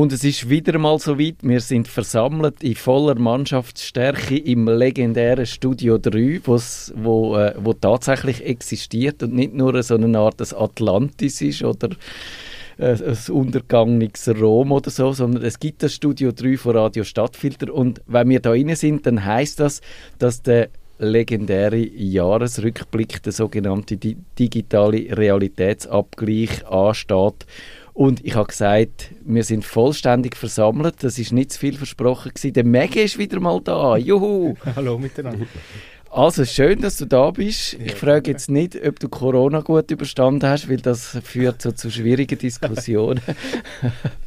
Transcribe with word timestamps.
Und 0.00 0.14
es 0.14 0.24
ist 0.24 0.48
wieder 0.48 0.78
mal 0.78 0.98
so 0.98 1.18
weit, 1.18 1.34
wir 1.42 1.60
sind 1.60 1.86
versammelt 1.86 2.62
in 2.62 2.74
voller 2.74 3.18
Mannschaftsstärke 3.18 4.34
im 4.34 4.66
legendären 4.66 5.44
Studio 5.44 5.98
3, 5.98 6.40
wo, 6.94 7.36
äh, 7.36 7.54
wo 7.58 7.74
tatsächlich 7.74 8.42
existiert 8.46 9.22
und 9.22 9.34
nicht 9.34 9.52
nur 9.52 9.82
so 9.82 9.96
eine 9.96 10.18
Art 10.18 10.40
Atlantis 10.54 11.42
ist 11.42 11.62
oder 11.62 11.90
äh, 12.78 12.94
ein 12.94 13.18
untergangenes 13.30 14.26
Rom 14.40 14.72
oder 14.72 14.88
so, 14.88 15.12
sondern 15.12 15.44
es 15.44 15.60
gibt 15.60 15.82
das 15.82 15.92
Studio 15.92 16.32
3 16.32 16.56
von 16.56 16.76
Radio 16.78 17.04
Stadtfilter. 17.04 17.70
Und 17.70 18.00
wenn 18.06 18.30
wir 18.30 18.40
da 18.40 18.52
rein 18.52 18.74
sind, 18.76 19.04
dann 19.04 19.22
heißt 19.22 19.60
das, 19.60 19.82
dass 20.18 20.40
der 20.40 20.70
legendäre 20.98 21.76
Jahresrückblick, 21.76 23.22
der 23.22 23.32
sogenannte 23.32 23.98
digitale 23.98 25.14
Realitätsabgleich 25.14 26.66
ansteht 26.66 27.44
und 28.00 28.24
ich 28.24 28.34
habe 28.34 28.46
gesagt, 28.46 29.10
wir 29.26 29.44
sind 29.44 29.62
vollständig 29.62 30.34
versammelt. 30.34 31.04
Das 31.04 31.18
ist 31.18 31.32
nicht 31.32 31.52
zu 31.52 31.58
viel 31.58 31.76
versprochen 31.76 32.32
gewesen. 32.32 32.54
Der 32.54 32.64
Mege 32.64 33.02
ist 33.02 33.18
wieder 33.18 33.38
mal 33.40 33.60
da. 33.62 33.98
Juhu! 33.98 34.54
Hallo 34.74 34.98
miteinander. 34.98 35.44
Also 36.10 36.46
schön, 36.46 36.80
dass 36.80 36.96
du 36.96 37.04
da 37.04 37.30
bist. 37.30 37.74
Ich 37.74 37.94
frage 37.94 38.30
jetzt 38.30 38.48
nicht, 38.48 38.74
ob 38.86 38.98
du 39.00 39.10
Corona 39.10 39.60
gut 39.60 39.90
überstanden 39.90 40.48
hast, 40.48 40.70
weil 40.70 40.78
das 40.78 41.18
führt 41.22 41.60
so 41.60 41.72
zu 41.72 41.90
schwierigen 41.90 42.38
Diskussionen. 42.38 43.20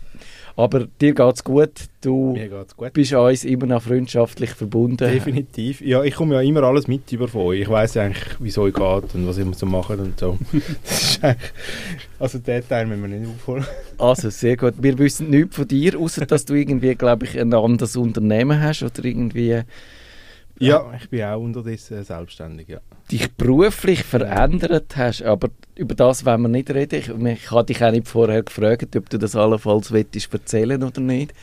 Aber 0.55 0.87
dir 1.01 1.13
geht 1.13 1.35
es 1.35 1.43
gut. 1.43 1.71
Du 2.01 2.37
gut. 2.77 2.93
bist 2.93 3.13
uns 3.13 3.43
immer 3.43 3.65
noch 3.65 3.81
freundschaftlich 3.81 4.51
verbunden. 4.51 4.97
Definitiv. 4.97 5.81
Ja, 5.81 6.03
ich 6.03 6.13
komme 6.13 6.35
ja 6.35 6.41
immer 6.41 6.63
alles 6.63 6.87
mit 6.87 7.11
über 7.11 7.27
von 7.27 7.41
euch. 7.41 7.61
Ich 7.61 7.69
weiß 7.69 7.97
eigentlich, 7.97 8.39
wie 8.39 8.49
es 8.49 8.57
euch 8.57 8.73
geht 8.73 9.15
und 9.15 9.27
was 9.27 9.37
ich 9.37 9.55
so 9.55 9.65
mache 9.65 9.97
und 9.97 10.19
so. 10.19 10.37
also 12.19 12.37
den 12.37 12.67
Teil 12.67 12.85
müssen 12.85 13.01
wir 13.01 13.19
nicht 13.19 13.29
aufholen. 13.29 13.65
Also 13.97 14.29
sehr 14.29 14.55
gut. 14.57 14.75
Wir 14.79 14.97
wissen 14.99 15.29
nichts 15.31 15.55
von 15.55 15.67
dir, 15.67 15.97
außer 15.99 16.25
dass 16.25 16.45
du 16.45 16.53
irgendwie, 16.53 16.93
glaube 16.95 17.25
ich, 17.25 17.39
ein 17.39 17.53
anderes 17.53 17.95
Unternehmen 17.95 18.61
hast 18.61 18.83
oder 18.83 19.05
irgendwie 19.05 19.63
ja, 20.67 20.93
ich 20.99 21.09
bin 21.09 21.23
auch 21.23 21.39
unterdessen 21.39 22.03
selbstständig, 22.03 22.67
ja. 22.69 22.79
Dich 23.11 23.31
beruflich 23.33 24.03
verändert 24.03 24.95
hast, 24.95 25.23
aber 25.23 25.49
über 25.75 25.95
das 25.95 26.25
wollen 26.25 26.41
wir 26.41 26.47
nicht 26.47 26.69
reden. 26.69 26.99
Ich, 26.99 27.09
ich 27.09 27.51
habe 27.51 27.65
dich 27.65 27.83
auch 27.83 27.91
nicht 27.91 28.07
vorher 28.07 28.43
gefragt, 28.43 28.95
ob 28.95 29.09
du 29.09 29.17
das 29.17 29.35
allenfalls 29.35 29.91
willst 29.91 30.33
erzählen 30.33 30.81
oder 30.81 31.01
nicht. 31.01 31.33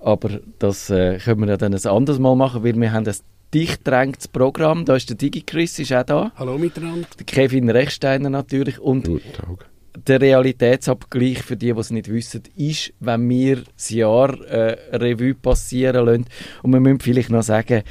Aber 0.00 0.40
das 0.58 0.90
äh, 0.90 1.18
können 1.18 1.40
wir 1.40 1.48
ja 1.48 1.56
dann 1.56 1.74
ein 1.74 1.86
anderes 1.86 2.18
Mal 2.18 2.36
machen, 2.36 2.64
weil 2.64 2.80
wir 2.80 2.92
haben 2.92 3.06
ein 3.06 3.16
dicht 3.52 3.86
drängtes 3.86 4.28
Programm. 4.28 4.84
Da 4.84 4.96
ist 4.96 5.08
der 5.10 5.16
DigiChris, 5.16 5.78
ist 5.78 5.92
auch 5.92 6.04
da. 6.04 6.32
Hallo 6.36 6.56
miteinander. 6.58 7.06
Der 7.18 7.26
Kevin 7.26 7.68
Rechsteiner 7.68 8.30
natürlich 8.30 8.78
und 8.78 9.06
Guten 9.06 9.32
Tag 9.32 9.68
der 10.06 10.20
Realitätsabgleich, 10.20 11.42
für 11.42 11.56
die, 11.56 11.72
die 11.72 11.78
es 11.78 11.90
nicht 11.90 12.08
wissen, 12.08 12.42
ist, 12.56 12.92
wenn 13.00 13.28
wir 13.28 13.62
das 13.76 13.90
Jahr 13.90 14.40
äh, 14.44 14.96
Revue 14.96 15.34
passieren 15.34 16.06
lassen. 16.06 16.26
Und 16.62 16.72
wir 16.72 16.80
müssen 16.80 17.00
vielleicht 17.00 17.30
noch 17.30 17.42
sagen, 17.42 17.82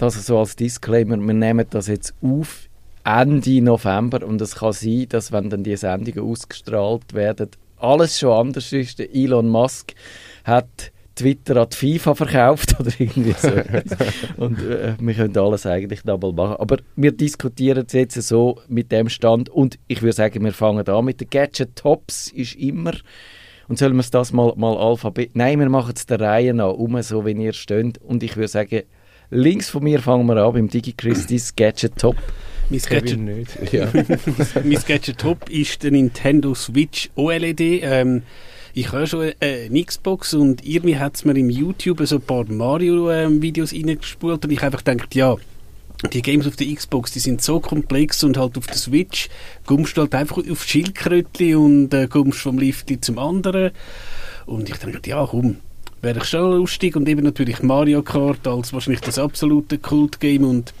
das 0.00 0.26
so 0.26 0.38
als 0.38 0.56
Disclaimer, 0.56 1.18
wir 1.18 1.34
nehmen 1.34 1.66
das 1.70 1.88
jetzt 1.88 2.14
auf 2.22 2.68
Ende 3.04 3.60
November 3.60 4.26
und 4.26 4.40
es 4.40 4.56
kann 4.56 4.72
sein, 4.72 5.06
dass 5.08 5.32
wenn 5.32 5.50
dann 5.50 5.64
die 5.64 5.76
Sendungen 5.76 6.30
ausgestrahlt 6.30 7.12
werden, 7.12 7.50
alles 7.78 8.18
schon 8.18 8.32
anders 8.32 8.72
ist. 8.72 8.98
Der 8.98 9.14
Elon 9.14 9.48
Musk 9.48 9.94
hat 10.44 10.92
Twitter 11.14 11.56
an 11.56 11.70
FIFA 11.70 12.14
verkauft 12.14 12.76
oder 12.80 12.90
irgendwie 12.98 13.32
so. 13.32 13.50
und 14.36 14.58
äh, 14.60 14.94
wir 14.98 15.14
können 15.14 15.36
alles 15.36 15.66
eigentlich 15.66 16.02
double 16.02 16.32
machen. 16.32 16.56
Aber 16.58 16.78
wir 16.96 17.12
diskutieren 17.12 17.84
es 17.86 17.92
jetzt 17.92 18.22
so 18.22 18.58
mit 18.68 18.92
dem 18.92 19.08
Stand 19.08 19.48
und 19.48 19.78
ich 19.86 20.02
würde 20.02 20.14
sagen, 20.14 20.44
wir 20.44 20.52
fangen 20.52 20.86
an 20.86 21.04
mit 21.04 21.20
den 21.20 21.28
Gadget 21.28 21.76
Tops 21.76 22.30
ist 22.30 22.54
immer 22.54 22.92
und 23.68 23.78
sollen 23.78 23.96
wir 23.96 24.04
das 24.10 24.32
mal, 24.32 24.52
mal 24.56 24.76
Alphabet... 24.76 25.30
Nein, 25.34 25.60
wir 25.60 25.68
machen 25.68 25.92
es 25.94 26.06
der 26.06 26.20
Reihe 26.20 26.54
nach, 26.54 26.72
um 26.72 27.00
so 27.02 27.24
wie 27.26 27.32
ihr 27.32 27.52
steht 27.52 27.98
und 27.98 28.22
ich 28.22 28.36
würde 28.36 28.48
sagen, 28.48 28.82
Links 29.30 29.70
von 29.70 29.84
mir 29.84 30.00
fangen 30.00 30.26
wir 30.26 30.36
an 30.36 30.52
beim 30.52 30.68
DigiChris, 30.68 31.54
Gadget 31.54 31.96
Top. 31.96 32.16
Mein 32.68 32.80
Gadget, 32.80 33.18
nicht. 33.18 33.72
Ja. 33.72 33.88
mein 34.64 34.82
Gadget 34.86 35.18
Top 35.18 35.48
ist 35.48 35.82
der 35.82 35.92
Nintendo 35.92 36.54
Switch 36.54 37.10
OLED. 37.14 37.60
Ähm, 37.60 38.22
ich 38.74 38.92
habe 38.92 39.06
schon 39.06 39.32
äh, 39.40 39.66
eine 39.66 39.84
Xbox 39.84 40.34
und 40.34 40.64
irgendwie 40.66 40.96
hat 40.96 41.16
es 41.16 41.24
mir 41.24 41.36
im 41.36 41.50
YouTube 41.50 42.00
so 42.06 42.16
ein 42.16 42.22
paar 42.22 42.44
Mario-Videos 42.44 43.72
ähm, 43.72 43.84
reingespult 43.86 44.44
und 44.44 44.50
ich 44.50 44.62
einfach 44.62 44.84
gedacht, 44.84 45.14
ja, 45.14 45.36
die 46.12 46.22
Games 46.22 46.46
auf 46.46 46.56
der 46.56 46.72
Xbox, 46.72 47.12
die 47.12 47.18
sind 47.18 47.42
so 47.42 47.60
komplex 47.60 48.24
und 48.24 48.36
halt 48.36 48.56
auf 48.56 48.66
der 48.66 48.76
Switch 48.76 49.28
kommst 49.66 49.96
du 49.96 50.02
halt 50.02 50.14
einfach 50.14 50.38
auf 50.38 50.64
Schildkrötchen 50.64 51.56
und 51.56 51.94
äh, 51.94 52.08
kommst 52.08 52.40
vom 52.40 52.58
Lift 52.58 52.92
zum 53.04 53.18
anderen. 53.18 53.72
Und 54.46 54.68
ich 54.68 54.76
dachte, 54.76 55.10
ja 55.10 55.26
komm, 55.30 55.58
wäre 56.02 56.18
ich 56.18 56.24
schon 56.24 56.56
lustig 56.56 56.96
und 56.96 57.08
eben 57.08 57.24
natürlich 57.24 57.62
Mario 57.62 58.02
Kart 58.02 58.46
als 58.46 58.72
wahrscheinlich 58.72 59.00
das 59.00 59.18
absolute 59.18 59.78
Kult-Game 59.78 60.44
und 60.44 60.72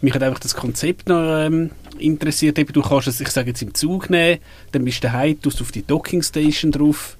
mich 0.00 0.14
hat 0.14 0.22
einfach 0.22 0.38
das 0.38 0.54
Konzept 0.54 1.08
noch 1.08 1.22
ähm, 1.22 1.70
interessiert. 1.98 2.58
Eben, 2.58 2.72
du 2.72 2.82
kannst 2.82 3.08
es, 3.08 3.20
ich 3.20 3.28
sage 3.28 3.50
jetzt, 3.50 3.62
im 3.62 3.74
Zug 3.74 4.08
nehmen, 4.10 4.38
dann 4.72 4.84
bist 4.84 5.02
du 5.02 5.08
daheim, 5.08 5.40
tust 5.40 5.60
auf 5.60 5.72
die 5.72 5.86
Docking 5.86 6.22
Station 6.22 6.72
drauf. 6.72 7.16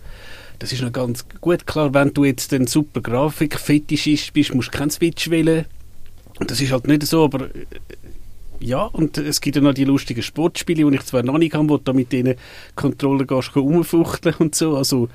Das 0.58 0.72
ist 0.72 0.82
noch 0.82 0.92
ganz 0.92 1.24
gut 1.40 1.66
klar, 1.66 1.92
wenn 1.94 2.12
du 2.14 2.24
jetzt 2.24 2.52
ein 2.52 2.66
super 2.66 3.00
Grafik-Fetischist 3.00 4.32
bist, 4.32 4.54
musst 4.54 4.72
du 4.72 4.78
keinen 4.78 4.90
Switch 4.90 5.30
wählen. 5.30 5.64
Das 6.38 6.60
ist 6.60 6.72
halt 6.72 6.86
nicht 6.86 7.06
so, 7.06 7.24
aber 7.24 7.46
äh, 7.46 7.66
ja, 8.60 8.82
und 8.82 9.16
es 9.16 9.40
gibt 9.40 9.56
ja 9.56 9.62
noch 9.62 9.72
die 9.72 9.84
lustigen 9.84 10.22
Sportspiele, 10.22 10.88
die 10.88 10.96
ich 10.96 11.02
zwar 11.04 11.22
noch 11.22 11.38
nicht 11.38 11.54
habe, 11.54 11.68
wo 11.68 11.78
du 11.78 11.94
mit 11.94 12.12
diesen 12.12 12.34
Controller 12.76 13.24
gehst, 13.24 13.56
rumfuchteln 13.56 14.34
und 14.38 14.54
so. 14.54 14.76
Also, 14.76 15.08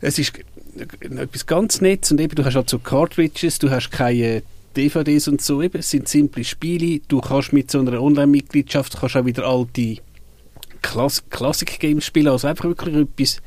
es 0.00 0.18
ist 0.18 0.32
etwas 0.80 1.46
ganz 1.46 1.80
Nettes 1.80 2.10
und 2.12 2.20
eben, 2.20 2.34
du 2.34 2.44
hast 2.44 2.54
halt 2.54 2.70
so 2.70 2.78
Cartridges, 2.78 3.58
du 3.58 3.70
hast 3.70 3.90
keine 3.90 4.42
DVDs 4.76 5.28
und 5.28 5.40
so, 5.40 5.62
eben, 5.62 5.78
es 5.78 5.90
sind 5.90 6.08
simple 6.08 6.44
Spiele, 6.44 7.00
du 7.08 7.20
kannst 7.20 7.52
mit 7.52 7.70
so 7.70 7.80
einer 7.80 8.00
Online-Mitgliedschaft 8.00 9.02
auch 9.02 9.24
wieder 9.24 9.46
alte 9.46 9.98
Klass 10.82 11.24
Classic-Games 11.30 12.04
spielen, 12.04 12.28
also 12.28 12.46
einfach 12.46 12.64
wirklich 12.64 12.94
etwas 12.94 13.40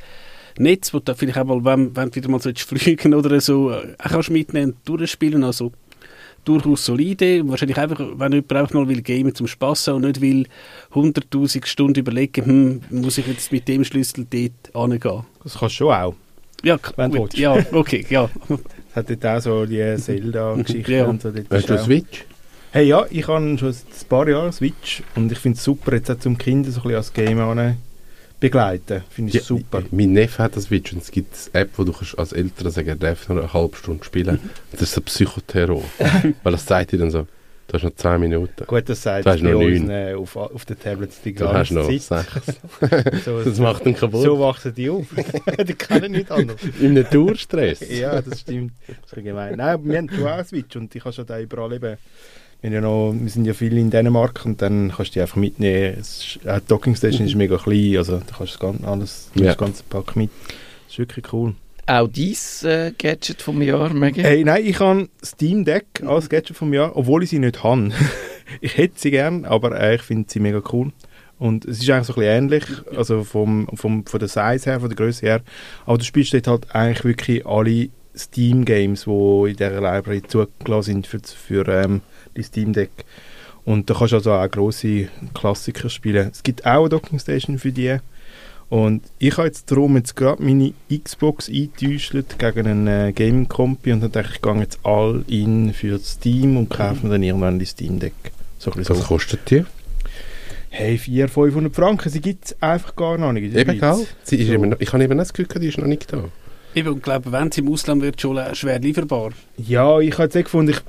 Netz, 0.58 0.94
wo 0.94 1.00
du 1.00 1.16
vielleicht 1.16 1.38
auch 1.38 1.46
mal, 1.46 1.64
wenn, 1.64 1.96
wenn 1.96 2.10
du 2.10 2.16
wieder 2.16 2.30
mal 2.30 2.40
fliegen 2.56 3.14
oder 3.14 3.40
so, 3.40 3.72
äh, 3.72 3.96
auch 3.98 4.10
kannst 4.10 4.30
mitnehmen 4.30 4.72
und 4.72 4.90
durchspielen, 4.90 5.44
also 5.44 5.72
durchaus 6.44 6.86
solide. 6.86 7.48
Wahrscheinlich 7.48 7.78
einfach, 7.78 8.00
wenn 8.16 8.32
jemand 8.34 8.54
auch 8.54 8.74
mal 8.74 8.88
will 8.88 9.02
gamen 9.02 9.36
zum 9.36 9.48
Spass 9.48 9.88
haben 9.88 9.98
und 9.98 10.06
nicht 10.06 10.22
will 10.22 10.48
100'000 10.94 11.66
Stunden 11.66 12.00
überlegen, 12.00 12.46
hm, 12.46 12.82
muss 12.90 13.18
ich 13.18 13.28
jetzt 13.28 13.52
mit 13.52 13.68
dem 13.68 13.84
Schlüssel 13.84 14.26
dort 14.30 14.76
angehen. 14.76 15.26
Das 15.44 15.58
kannst 15.58 15.76
du 15.76 15.78
schon 15.78 15.94
auch. 15.94 16.16
Ja, 16.64 16.78
wenn 16.96 17.12
gut, 17.12 17.34
ja, 17.36 17.56
okay, 17.72 18.06
ja. 18.10 18.30
Es 18.90 18.96
hat 18.96 19.10
dort 19.10 19.26
auch 19.26 19.42
so 19.42 19.66
die 19.66 19.96
Zelda-Geschichte 19.98 20.92
ja. 20.94 21.06
und 21.06 21.22
so. 21.22 21.32
Hast 21.50 21.70
du 21.70 21.74
eine 21.74 21.84
Switch? 21.84 22.26
Hey, 22.72 22.88
ja, 22.88 23.06
ich 23.10 23.28
habe 23.28 23.58
schon 23.58 23.70
ein 23.70 24.08
paar 24.10 24.28
Jahre 24.28 24.52
Switch 24.52 25.02
und 25.16 25.32
ich 25.32 25.40
finde 25.40 25.58
es 25.58 25.64
super, 25.64 25.94
jetzt 25.94 26.12
auch 26.12 26.20
zum 26.20 26.38
Kinder 26.38 26.70
so 26.70 26.82
ein 26.82 26.84
bisschen 26.84 26.98
als 26.98 27.14
Game 27.14 27.78
begleiten. 28.40 29.04
Finde 29.10 29.30
ich 29.30 29.36
ja, 29.36 29.42
super. 29.42 29.84
Mein 29.92 30.14
Neffe 30.14 30.44
hat 30.44 30.54
eine 30.54 30.62
Switch 30.62 30.94
und 30.94 31.02
es 31.02 31.12
gibt 31.12 31.34
eine 31.54 31.64
App, 31.64 31.72
wo 31.78 31.84
du 31.84 31.94
als 32.18 32.32
Eltern 32.32 32.72
sagen, 32.72 32.88
er 32.88 32.96
darf 32.96 33.28
nur 33.28 33.40
eine 33.40 33.54
halbe 33.54 33.76
Stunde 33.76 34.04
spielen. 34.04 34.40
Das 34.72 34.82
ist 34.84 34.98
ein 34.98 35.04
Psychoterror. 35.04 35.84
Weil 36.44 36.52
das 36.52 36.66
sagt 36.66 36.92
dir 36.92 37.00
dann 37.00 37.12
so, 37.12 37.28
Du 37.70 37.76
hast 37.76 37.84
noch 37.84 37.94
10 37.94 38.20
Minuten. 38.20 38.66
Gut, 38.66 38.90
das 38.90 39.04
sagt 39.04 39.28
du 39.28 39.44
bei 39.44 39.56
uns 39.56 39.90
äh, 39.90 40.16
auf, 40.16 40.36
auf 40.36 40.66
den 40.66 40.80
Tablets 40.80 41.22
die 41.22 41.34
ganze 41.34 41.76
du 41.76 41.80
hast 41.80 41.90
noch 42.02 42.08
Zeit. 42.08 42.26
so, 43.24 43.44
das 43.46 43.60
macht 43.60 43.86
dann 43.86 43.96
kaputt. 43.96 44.24
So 44.24 44.40
wachsen 44.40 44.74
die 44.74 44.90
auf. 44.90 45.06
die 45.68 45.76
können 45.76 46.14
nicht 46.14 46.32
anders. 46.32 46.58
In 46.80 46.98
einem 46.98 47.08
Tourstress. 47.08 47.88
ja, 47.88 48.24
das 48.24 48.40
stimmt. 48.40 48.74
Das 48.88 49.14
ist 49.14 49.24
gemein. 49.24 49.56
Nein, 49.58 49.86
wir 49.86 49.98
haben 50.00 50.10
auch 50.10 50.44
Switch 50.44 50.76
und 50.78 50.96
ich 50.96 51.04
kann 51.04 51.14
schon 51.14 51.28
da 51.28 51.40
überall 51.40 51.72
eben 51.74 51.98
wir, 52.62 52.72
ja 52.72 52.82
noch, 52.82 53.14
wir 53.14 53.30
sind 53.30 53.46
ja 53.46 53.54
viel 53.54 53.78
in 53.78 53.92
Dänemark 53.92 54.46
und 54.46 54.64
dann 54.64 54.92
kannst 54.94 55.12
du 55.12 55.14
die 55.14 55.22
einfach 55.22 55.38
mitnehmen. 55.38 56.00
Ist, 56.00 56.40
die 56.44 56.68
Docking 56.68 56.96
Station 56.96 57.28
ist 57.28 57.36
mega 57.36 57.58
klein, 57.58 57.98
also 57.98 58.18
da 58.18 58.36
kannst 58.36 58.40
du 58.40 58.46
das 58.46 58.60
ganze, 58.60 58.88
alles, 58.88 59.32
ja. 59.36 59.46
das 59.46 59.58
ganze 59.58 59.84
Pack 59.84 60.16
mit. 60.16 60.32
Das 60.88 60.94
ist 60.94 61.00
wirklich 61.00 61.32
cool 61.32 61.54
auch 61.90 62.08
dein 62.08 62.70
äh, 62.70 62.92
Gadget 62.98 63.42
vom 63.42 63.62
Jahr, 63.62 63.94
Maggie? 63.94 64.22
Hey, 64.22 64.44
nein, 64.44 64.66
ich 64.66 64.80
habe 64.80 65.10
Steam 65.24 65.66
Deck 65.66 66.04
als 66.06 66.30
Gadget 66.30 66.56
vom 66.56 66.74
Jahr, 66.74 66.96
obwohl 66.96 67.24
ich 67.24 67.32
sie 67.32 67.40
nicht 67.40 67.64
habe. 67.64 67.92
ich 68.62 68.78
hätte 68.78 69.00
sie 69.00 69.12
gern, 69.12 69.46
aber 69.46 69.80
äh, 69.80 69.96
ich 69.96 70.04
finde 70.04 70.30
sie 70.30 70.40
mega 70.40 70.62
cool. 70.72 70.92
Und 71.40 71.66
es 71.66 71.80
ist 71.82 71.90
eigentlich 71.90 72.08
so 72.08 72.14
ein 72.14 72.20
bisschen 72.20 72.38
ähnlich, 72.38 72.66
also 72.96 73.24
vom, 73.24 73.68
vom, 73.74 74.06
von 74.06 74.20
der 74.20 74.28
Size 74.28 74.70
her, 74.70 74.80
von 74.82 74.90
der 74.90 74.98
Größe 74.98 75.26
her. 75.26 75.42
Aber 75.86 75.98
du 75.98 76.04
spielst 76.04 76.34
dort 76.34 76.48
halt 76.48 76.76
eigentlich 76.76 77.06
wirklich 77.06 77.46
alle 77.46 77.90
Steam-Games, 78.16 79.06
die 79.06 79.50
in 79.50 79.56
dieser 79.56 79.82
Library 79.82 80.22
zugelassen 80.28 81.04
sind 81.04 81.08
für, 81.08 81.20
für 81.24 81.68
ähm, 81.70 82.02
die 82.36 82.44
Steam 82.44 82.74
Deck. 82.74 82.92
Und 83.66 83.90
da 83.90 83.94
kannst 83.94 84.12
du 84.12 84.18
also 84.18 84.34
auch 84.34 84.52
grosse 84.52 85.08
Klassiker 85.34 85.90
spielen. 85.90 86.30
Es 86.32 86.44
gibt 86.44 86.66
auch 86.66 86.82
eine 86.82 86.90
Docking 86.90 87.20
Station 87.20 87.58
für 87.58 87.72
die. 87.72 87.98
Und 88.70 89.02
ich 89.18 89.36
habe 89.38 89.48
jetzt 89.48 89.72
darum 89.72 89.98
jetzt 89.98 90.16
gerade 90.16 90.44
meine 90.44 90.74
Xbox 90.92 91.50
eingetäuscht 91.50 92.14
gegen 92.38 92.68
einen 92.68 92.88
äh, 92.88 93.12
Gaming-Kompi 93.14 93.92
und 93.92 94.02
dann 94.02 94.12
dachte 94.12 94.30
ich, 94.36 94.42
gehe 94.42 94.60
jetzt 94.60 94.80
all 94.84 95.24
in 95.28 95.74
für 95.74 95.98
Steam 96.00 96.56
und 96.56 96.70
kaufe 96.70 97.06
mir 97.06 97.14
dann 97.14 97.24
irgendwann 97.24 97.58
die 97.58 97.66
Steam 97.66 98.00
Deck. 98.00 98.14
So 98.60 98.72
Was 98.76 98.86
so. 98.88 98.94
kostet 98.94 99.50
die? 99.50 99.66
Hey, 100.70 101.00
400, 101.00 101.32
500 101.32 101.76
Franken, 101.76 102.10
sie 102.12 102.22
gibt 102.22 102.46
es 102.46 102.62
einfach 102.62 102.96
gar 102.96 103.18
noch 103.18 103.32
nicht 103.32 103.56
Eben, 103.56 103.80
gell? 103.80 104.06
Sie 104.22 104.36
ist 104.36 104.48
so. 104.48 104.54
immer 104.54 104.68
noch, 104.68 104.80
ich 104.80 104.94
habe 104.94 105.04
eben 105.04 105.18
das 105.18 105.34
Gefühl, 105.34 105.60
die 105.60 105.68
ist 105.68 105.80
noch 105.80 105.88
nicht 105.88 106.14
da. 106.14 106.26
Eben, 106.76 106.90
und 106.90 107.02
glaube, 107.02 107.32
wenn 107.32 107.48
es 107.48 107.58
im 107.58 107.70
Ausland 107.70 108.04
wird, 108.04 108.22
schon 108.22 108.38
schwer 108.54 108.80
lieferbar. 108.80 109.32
Ja, 109.58 110.00
ich 110.00 110.14
habe 110.14 110.24
jetzt 110.24 110.36
eh 110.36 110.44
gefunden, 110.44 110.74
ich, 110.74 110.82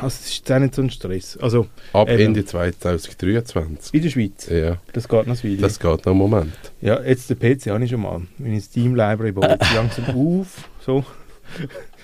also 0.00 0.06
es 0.06 0.28
ist 0.30 0.52
auch 0.52 0.58
nicht 0.58 0.74
so 0.74 0.82
ein 0.82 0.90
Stress. 0.90 1.36
Also 1.38 1.66
Ab 1.92 2.08
Eben. 2.10 2.20
Ende 2.20 2.44
2023. 2.44 3.94
in 3.94 4.02
der 4.02 4.10
Schweiz, 4.10 4.48
Ja, 4.50 4.76
das 4.92 5.08
geht 5.08 5.26
noch 5.26 5.42
ein 5.44 5.60
das 5.60 5.78
geht 5.78 5.90
noch 6.04 6.06
einen 6.06 6.18
Moment. 6.18 6.52
Ja, 6.80 7.00
jetzt 7.02 7.30
den 7.30 7.38
PC 7.38 7.66
habe 7.70 7.82
ich 7.84 7.90
schon 7.90 8.00
mal. 8.02 8.20
Meine 8.38 8.60
Steam 8.60 8.94
Library 8.94 9.32
baut 9.32 9.58
langsam 9.74 10.04
auf. 10.14 10.68
So. 10.84 11.04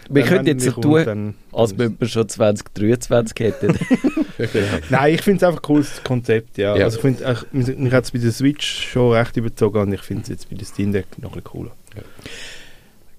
Wir 0.09 0.31
wenn 0.31 0.47
jetzt 0.47 0.65
so 0.65 0.73
tun, 0.81 1.05
dann- 1.05 1.35
als 1.53 1.77
wenn 1.79 1.99
wir 1.99 2.09
schon 2.09 2.29
2023 2.29 3.39
hätten. 3.47 3.79
Nein, 4.91 5.15
ich 5.15 5.23
finde 5.23 5.39
es 5.39 5.43
einfach 5.43 5.61
ein 5.61 5.63
cooles 5.63 6.03
Konzept, 6.05 6.59
ja. 6.59 6.77
Ja. 6.77 6.85
Also 6.85 6.97
ich 6.99 7.03
finde, 7.03 7.25
echt, 7.25 7.53
mich, 7.53 7.93
hat 7.93 8.05
es 8.05 8.11
bei 8.11 8.19
der 8.19 8.33
Switch 8.33 8.91
schon 8.93 9.13
recht 9.13 9.37
überzogen 9.37 9.79
und 9.81 9.93
ich 9.93 10.03
finde 10.03 10.23
es 10.25 10.29
jetzt 10.29 10.49
bei 10.51 10.57
der 10.57 10.67
Steam 10.67 10.93
Deck 10.93 11.07
noch 11.19 11.31
ein 11.31 11.43
bisschen 11.43 11.45
cooler. 11.45 11.71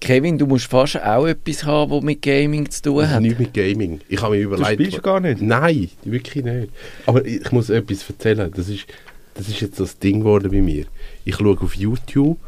Kevin, 0.00 0.38
du 0.38 0.46
musst 0.46 0.66
fast 0.66 1.02
auch 1.02 1.26
etwas 1.26 1.64
haben, 1.64 1.90
was 1.90 2.02
mit 2.02 2.22
Gaming 2.22 2.70
zu 2.70 2.82
tun 2.82 3.08
hat 3.10 3.20
nichts 3.20 3.38
mit 3.40 3.52
Gaming. 3.52 4.00
Ich 4.08 4.22
habe 4.22 4.36
mir 4.36 4.42
Du 4.44 4.54
überlegt... 4.54 4.72
spielst 4.74 4.92
ja 4.94 5.00
gar 5.00 5.20
nicht. 5.20 5.42
Nein, 5.42 5.90
wirklich 6.04 6.44
nicht. 6.44 6.70
Aber 7.06 7.24
ich 7.24 7.50
muss 7.50 7.68
etwas 7.68 8.08
erzählen. 8.08 8.50
Das 8.54 8.68
ist, 8.68 8.86
das 9.34 9.48
ist 9.48 9.60
jetzt 9.60 9.80
das 9.80 9.98
Ding 9.98 10.20
geworden 10.20 10.50
bei 10.52 10.62
mir. 10.62 10.84
Ich 11.24 11.34
schaue 11.36 11.58
auf 11.60 11.74
YouTube. 11.74 12.38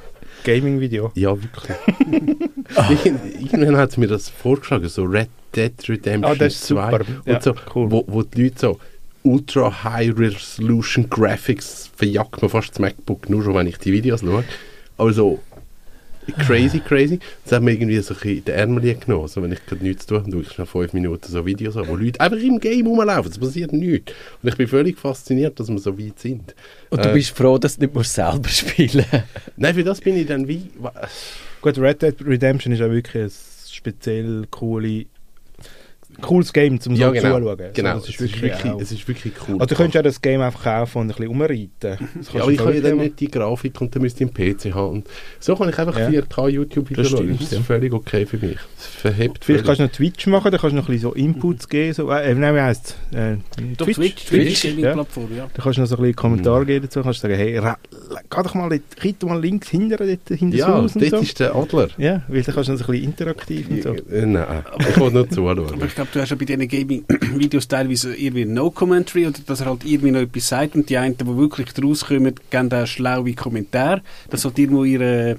Gaming-Video. 0.44 1.10
Ja, 1.16 1.30
wirklich. 1.36 1.76
Irgend- 2.88 3.52
Irgendwann 3.52 3.76
hat 3.76 3.90
es 3.90 3.96
mir 3.96 4.06
das 4.06 4.28
vorgeschlagen, 4.28 4.88
so 4.88 5.04
Red 5.04 5.28
Dead 5.54 5.72
Redemption 5.88 6.24
Ah, 6.24 6.34
das 6.34 6.54
ist 6.54 6.66
2. 6.68 6.90
super. 6.90 7.00
Und 7.00 7.26
Ja, 7.26 7.40
so, 7.40 7.54
cool. 7.74 7.90
wo, 7.90 8.04
wo 8.06 8.22
die 8.22 8.44
Leute 8.44 8.58
so 8.58 8.78
Ultra 9.22 9.84
High 9.84 10.16
Resolution 10.16 11.10
Graphics 11.10 11.90
verjagt 11.94 12.40
mir 12.40 12.48
fast 12.48 12.70
das 12.70 12.78
MacBook, 12.78 13.28
nur 13.28 13.42
schon, 13.42 13.54
wenn 13.54 13.66
ich 13.66 13.76
die 13.78 13.92
Videos 13.92 14.20
schaue. 14.20 14.44
Aber 14.96 15.12
so 15.12 15.40
crazy, 16.32 16.80
crazy. 16.80 17.18
Das 17.44 17.52
hat 17.54 17.62
mir 17.62 17.72
irgendwie 17.72 17.98
so 18.00 18.14
ein 18.14 18.20
bisschen 18.20 18.36
in 18.38 18.44
den 18.44 18.54
Ärmel 18.54 18.94
genommen. 18.94 19.22
Also 19.22 19.42
wenn 19.42 19.52
ich 19.52 19.64
gerade 19.66 19.84
nichts 19.84 20.06
tue, 20.06 20.20
dann 20.20 20.32
schaue 20.32 20.42
ich 20.42 20.50
schnell 20.50 20.66
fünf 20.66 20.92
Minuten 20.92 21.30
so 21.30 21.44
Videos 21.46 21.76
an, 21.76 21.88
wo 21.88 21.96
Leute 21.96 22.20
einfach 22.20 22.38
im 22.38 22.58
Game 22.58 22.86
rumlaufen. 22.86 23.30
Es 23.30 23.38
passiert 23.38 23.72
nichts. 23.72 24.12
Und 24.42 24.48
ich 24.48 24.56
bin 24.56 24.68
völlig 24.68 24.98
fasziniert, 24.98 25.58
dass 25.60 25.68
wir 25.68 25.78
so 25.78 25.98
weit 25.98 26.18
sind. 26.18 26.54
Und 26.90 27.04
du 27.04 27.10
Äh, 27.10 27.14
bist 27.14 27.30
froh, 27.30 27.58
dass 27.58 27.76
du 27.76 27.82
nicht 27.82 27.94
musst 27.94 28.14
selber 28.14 28.48
spielen 28.48 29.04
Nein, 29.56 29.74
für 29.74 29.84
das 29.84 30.00
bin 30.00 30.16
ich 30.16 30.26
dann 30.26 30.46
wie... 30.48 30.62
Gut, 31.62 31.78
Red 31.78 32.02
Dead 32.02 32.14
Redemption 32.26 32.72
ist 32.72 32.80
auch 32.80 32.90
wirklich 32.90 33.24
ein 33.24 33.30
speziell 33.70 34.46
coole, 34.50 35.06
cooles 36.20 36.52
Game 36.52 36.80
zum 36.80 36.94
so 36.96 37.02
Ja, 37.02 37.10
genau. 37.10 37.38
zuschauen. 37.38 37.58
genau. 37.74 37.94
Das 37.94 38.02
es, 38.04 38.08
ist 38.08 38.14
ist 38.14 38.20
wirklich, 38.20 38.42
wirklich, 38.42 38.72
auch- 38.72 38.80
es 38.80 38.92
ist 38.92 39.08
wirklich 39.08 39.32
cool. 39.48 39.54
also, 39.54 39.66
du 39.66 39.74
könntest 39.74 39.94
ja 39.94 40.02
das 40.02 40.20
Game 40.20 40.40
einfach 40.40 40.62
kaufen 40.64 40.98
und 40.98 41.04
ein 41.04 41.08
bisschen 41.08 41.28
umreiten. 41.28 41.70
Ja, 41.82 41.96
kannst 41.96 42.34
aber 42.36 42.50
ich 42.52 42.58
habe 42.60 42.74
ja 42.74 42.80
dann 42.80 42.96
nicht 42.98 43.20
die 43.20 43.30
Grafik 43.30 43.80
und 43.80 43.94
dann 43.94 44.02
müsste 44.02 44.24
ich 44.24 44.30
einen 44.36 44.54
PC 44.54 44.74
haben. 44.74 44.90
Und 44.90 45.08
so 45.38 45.56
kann 45.56 45.68
ich 45.68 45.78
einfach 45.78 45.98
Ja. 45.98 46.08
4K 46.08 46.48
YouTube-Videos 46.48 47.10
Das 47.10 47.18
schauen. 47.18 47.32
Das 47.32 47.40
ist 47.40 47.52
ja. 47.52 47.60
völlig 47.60 47.92
okay 47.92 48.26
für 48.26 48.36
mich. 48.38 48.56
Das 48.76 48.86
verhebt 48.86 49.44
Vielleicht 49.44 49.64
kannst 49.64 49.78
völlig. 49.78 49.92
du 49.92 50.02
noch 50.02 50.10
Twitch 50.12 50.26
machen, 50.26 50.50
dann 50.50 50.60
kannst 50.60 50.72
du 50.72 50.76
noch 50.76 50.88
ein 50.88 50.92
bisschen 50.94 51.10
so 51.10 51.14
Inputs 51.14 51.68
geben. 51.68 51.92
So, 51.94 52.10
äh, 52.10 52.34
nein, 52.34 52.54
wie 52.54 52.60
heisst 52.60 52.96
es? 53.12 53.16
Äh, 53.16 53.36
Twitch. 53.76 53.94
Twitch, 53.96 54.24
Twitch, 54.26 54.60
Twitch, 54.60 54.78
ja. 54.78 54.92
Plattform, 54.92 55.28
ja. 55.36 55.48
Da 55.54 55.62
kannst 55.62 55.78
du 55.78 55.80
noch 55.82 55.88
so 55.88 55.96
ein 55.96 56.02
bisschen 56.02 56.16
Kommentare 56.16 56.60
Mhm. 56.62 56.66
geben 56.66 56.84
dazu. 56.86 57.02
Kannst 57.02 57.18
du 57.22 57.28
sagen, 57.28 57.34
hey, 57.38 57.52
geh 57.54 58.42
doch 58.42 58.54
mal, 58.54 58.68
dort- 58.68 59.22
mal 59.22 59.40
links 59.40 59.68
hinter, 59.70 59.96
dort, 59.96 60.28
hinter 60.38 60.56
Ja, 60.56 60.66
das 60.66 60.74
Haus 60.76 60.94
und 60.96 61.02
dort 61.02 61.10
so. 61.10 61.16
ist 61.18 61.40
der 61.40 61.54
Adler. 61.54 61.88
Ja, 61.98 62.22
weil 62.28 62.42
dann 62.42 62.54
kannst 62.54 62.68
du 62.68 62.72
noch 62.72 62.78
so 62.78 62.84
ein 62.84 62.90
bisschen 62.92 63.04
interaktiv 63.04 63.70
und 63.70 63.82
so. 63.82 63.90
Äh, 64.12 64.26
Nein, 64.26 64.46
ich 64.80 64.96
will 65.00 65.10
nur 65.10 65.28
zuschauen. 65.28 65.80
Glaube, 66.00 66.12
du 66.14 66.20
hast 66.22 66.30
ja 66.30 66.36
bei 66.36 66.46
diesen 66.46 66.66
Gaming-Videos 66.66 67.68
teilweise 67.68 68.16
irgendwie 68.16 68.46
No-Commentary 68.46 69.26
oder 69.26 69.38
dass 69.44 69.60
er 69.60 69.66
halt 69.66 69.84
irgendwie 69.84 70.12
noch 70.12 70.20
etwas 70.20 70.48
sagt 70.48 70.74
und 70.74 70.88
die 70.88 70.96
einen, 70.96 71.14
die 71.14 71.26
wirklich 71.26 71.74
daraus 71.74 72.06
kommen, 72.06 72.34
geben 72.48 72.68
da 72.70 72.86
schlaue 72.86 73.34
Kommentare, 73.34 74.00
dass 74.30 74.46
halt 74.46 74.58
irgendwo 74.58 74.84
ihre, 74.84 75.36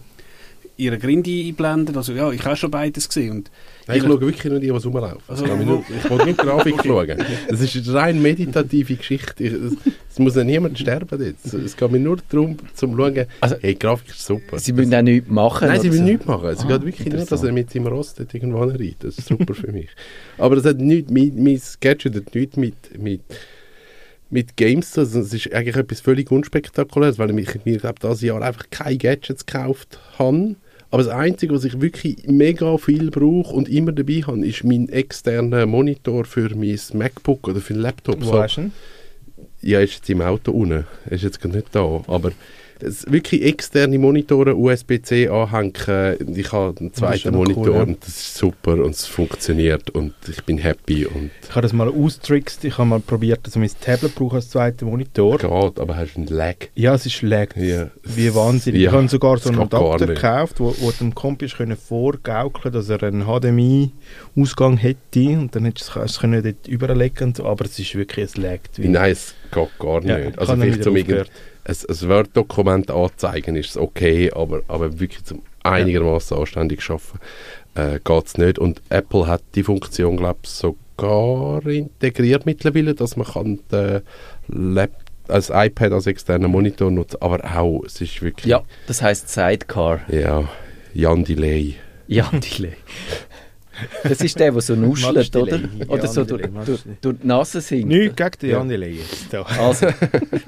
ihre 0.78 1.00
Grinde 1.00 1.32
einblenden. 1.32 1.98
Also 1.98 2.14
ja, 2.14 2.30
ich 2.30 2.46
habe 2.46 2.56
schon 2.56 2.70
beides 2.70 3.08
gesehen. 3.08 3.38
Und 3.38 3.52
Nein, 3.88 3.98
ich 3.98 4.04
schaue 4.04 4.22
wirklich 4.22 4.44
nur 4.46 4.60
die, 4.60 4.68
die 4.68 4.70
rumlaufen. 4.70 5.22
Also, 5.28 5.46
ich, 5.46 5.52
nur, 5.66 5.84
ich 5.90 6.10
will 6.10 6.18
nur 6.18 6.26
die 6.28 6.34
Grafik 6.36 6.76
schauen. 6.86 7.18
Das 7.50 7.62
ist 7.62 7.76
eine 7.88 7.94
rein 7.98 8.22
meditative 8.22 8.96
Geschichte. 8.96 9.44
Ich, 9.44 9.54
es, 9.54 10.20
muss 10.20 10.36
ja 10.36 10.44
niemand 10.44 10.78
sterben 10.78 11.24
jetzt. 11.24 11.54
Es 11.54 11.76
geht 11.76 11.92
mir 11.92 12.00
nur 12.00 12.18
darum, 12.30 12.58
zum 12.76 12.96
schauen, 12.96 13.26
Also- 13.40 13.56
hey, 13.62 13.74
die 13.74 13.80
Grafik 13.80 14.10
ist 14.10 14.26
super. 14.26 14.60
Sie 14.60 14.74
müssen 14.74 14.94
auch 14.94 15.02
nichts 15.02 15.30
machen. 15.30 15.68
Nein, 15.68 15.82
sie 15.82 15.92
will 15.92 15.98
so. 16.00 16.04
nichts 16.04 16.26
machen. 16.26 16.50
Es 16.50 16.60
Ah, 16.60 16.68
geht 16.68 16.86
wirklich 16.86 17.08
nur, 17.14 17.26
dass 17.26 17.44
er 17.44 17.52
mit 17.52 17.72
seinem 17.72 17.88
Rost 17.88 18.20
irgendwo 18.20 18.60
reitet. 18.64 18.98
Das 19.04 19.18
ist 19.18 19.28
super 19.28 19.54
für 19.54 19.72
mich. 19.72 19.90
Aber 20.38 20.56
das 20.56 20.66
hat 20.66 20.78
nichts, 20.78 21.12
mein, 21.12 21.34
mein 21.44 21.60
Gadget 21.80 22.16
hat 22.16 22.36
nichts 22.36 22.58
mit, 22.58 22.76
mit, 23.00 23.22
mit 24.30 24.56
Games 24.58 24.92
zu 24.92 25.04
tun. 25.06 25.22
Es 25.22 25.34
ist 25.34 25.52
eigentlich 25.54 25.76
etwas 25.76 26.02
völlig 26.02 26.32
unspektakuläres, 26.32 27.18
weil 27.20 27.30
ich 27.40 27.66
mir, 27.66 27.78
glaube 27.78 27.96
dieses 28.02 28.22
Jahr 28.22 28.42
einfach 28.42 28.66
keine 28.70 28.98
Gadgets 28.98 29.46
gekauft 29.46 30.00
habe. 30.20 30.56
Aber 30.92 31.04
das 31.04 31.12
Einzige, 31.12 31.54
was 31.54 31.64
ich 31.64 31.80
wirklich 31.80 32.28
mega 32.28 32.78
viel 32.78 33.10
brauche 33.12 33.56
und 33.56 33.70
immer 33.70 33.94
dabei 33.94 34.22
habe, 34.28 34.46
ist 34.46 34.64
mein 34.66 34.90
externer 34.90 35.66
Monitor 35.66 36.26
für 36.26 36.54
mein 36.56 36.78
MacBook 36.94 37.48
oder 37.48 37.62
für 37.62 37.74
den 37.74 37.82
Laptop. 37.82 38.22
Wo 38.22 38.26
So, 38.26 38.44
hast 38.44 38.58
du 38.58 38.62
ihn? 38.62 38.72
ja, 39.62 39.80
ist 39.80 39.94
jetzt 39.96 40.10
im 40.10 40.22
Auto 40.22 40.52
unten. 40.52 40.86
Er 41.06 41.12
ist 41.12 41.24
jetzt 41.24 41.40
gerade 41.40 41.56
nicht 41.58 41.70
da. 41.72 42.02
Aber 42.08 42.32
wirklich 43.12 43.44
externe 43.44 43.98
Monitore, 43.98 44.56
USB-C 44.56 45.30
anhängen. 45.30 45.74
Ich 46.36 46.52
habe 46.52 46.80
einen 46.80 46.94
zweiten 46.94 47.34
Monitor 47.34 47.68
cool, 47.68 47.76
ja. 47.76 47.82
und 47.84 48.02
das 48.02 48.10
ist 48.10 48.38
super 48.38 48.74
und 48.74 48.92
es 48.92 49.06
funktioniert 49.06 49.90
und 49.92 50.14
ich 50.28 50.44
bin 50.44 50.58
happy 50.58 51.06
und 51.06 51.32
Ich 51.44 51.50
habe 51.52 51.62
das 51.62 51.74
mal 51.74 51.90
austrickst. 51.90 52.64
Ich 52.66 52.78
habe 52.78 52.90
mal 52.90 53.00
probiert, 53.00 53.46
dass 53.46 53.56
ich 53.56 53.60
mein 53.60 53.70
Tablet 53.80 54.16
brauche 54.16 54.38
als 54.38 54.50
zweiten 54.50 54.86
Monitor. 54.86 55.38
geht, 55.38 55.80
aber 55.80 55.96
hast 55.96 56.18
einen 56.18 56.28
Lag. 56.28 56.56
Ja, 56.76 56.96
es 56.96 57.06
ist 57.06 57.22
lag. 57.22 57.56
Ja. 57.56 57.90
Wie 58.04 58.34
wahnsinnig. 58.34 58.82
Ja, 58.82 58.90
ich 58.90 58.96
habe 58.96 59.08
sogar 59.08 59.38
so 59.38 59.50
einen 59.50 59.60
Adapter 59.60 60.08
gekauft, 60.08 60.60
wo, 60.60 60.76
wo 60.80 60.92
dem 60.92 61.14
Kompi 61.14 61.48
vorgaukeln 61.48 62.74
dass 62.74 62.90
er 62.90 63.04
einen 63.04 63.26
HDMI-Ausgang 63.26 64.78
hätte 64.78 65.30
und 65.38 65.56
dann 65.56 65.66
hättest 65.66 65.96
du 65.96 66.00
es 66.00 66.20
dort 66.20 66.68
überlegen 66.68 67.34
so, 67.36 67.46
aber 67.46 67.66
es 67.66 67.78
ist 67.80 67.96
wirklich, 67.96 68.26
es 68.26 68.38
laggt. 68.38 68.80
Nein, 68.80 69.12
es 69.12 69.36
geht 69.52 69.80
gar 69.80 70.04
Ja, 70.04 70.18
nicht. 70.18 70.32
ich 70.32 70.40
Also 70.40 70.56
vielleicht 70.56 70.84
zum 70.84 70.96
ein, 70.96 71.26
ein 71.66 72.10
Word-Dokument 72.10 72.90
anzeigen 72.92 73.56
ist 73.56 73.72
es 73.72 73.78
okay, 73.78 74.32
aber, 74.34 74.62
aber 74.68 75.00
wirklich 75.00 75.24
zum 75.24 75.44
einigermaßen 75.64 76.38
anständig 76.38 76.82
arbeiten 76.90 77.20
äh, 77.76 78.00
geht 78.04 78.26
es 78.26 78.38
nicht. 78.38 78.60
Und 78.60 78.82
Apple 78.90 79.28
hat 79.28 79.44
die 79.56 79.64
Funktion, 79.64 80.18
glaube 80.18 80.40
ich, 80.44 80.50
sogar 80.50 81.66
integriert 81.66 82.46
mittlerweile, 82.46 82.96
dass 82.96 83.16
man 83.16 83.28
kann 83.28 83.60
den 83.72 84.02
Lap 84.48 84.92
als 85.28 85.50
iPad 85.50 85.94
als 85.94 86.08
externen 86.08 86.52
Monitor 86.52 86.92
nutzen 86.92 87.18
aber 87.22 87.40
auch, 87.56 87.84
es 87.86 88.02
ist 88.02 88.22
wirklich... 88.22 88.48
Ja, 88.48 88.64
das 88.88 89.02
heisst 89.02 89.30
Sidecar. 89.30 90.02
Ja, 90.10 90.50
Jan 90.94 91.24
Delay. 91.24 91.76
Ja, 92.08 92.30
Delay. 92.34 92.74
Das 94.04 94.22
ist 94.22 94.40
der, 94.40 94.52
der 94.52 94.62
so 94.62 94.76
nuschelt, 94.76 95.36
oder? 95.36 95.60
Oder 95.88 96.08
so 96.08 96.24
durch, 96.24 96.42
durch, 96.66 96.82
durch 97.02 97.18
die 97.22 97.28
Nase 97.28 97.62
singt. 97.62 97.88
Nichts 97.88 98.16
gegen 98.16 98.32
den 98.42 98.50
Ja. 98.50 98.58
Jan 98.60 98.70
Delay 98.70 98.92
jetzt. 99.00 99.34
Also, 99.60 99.88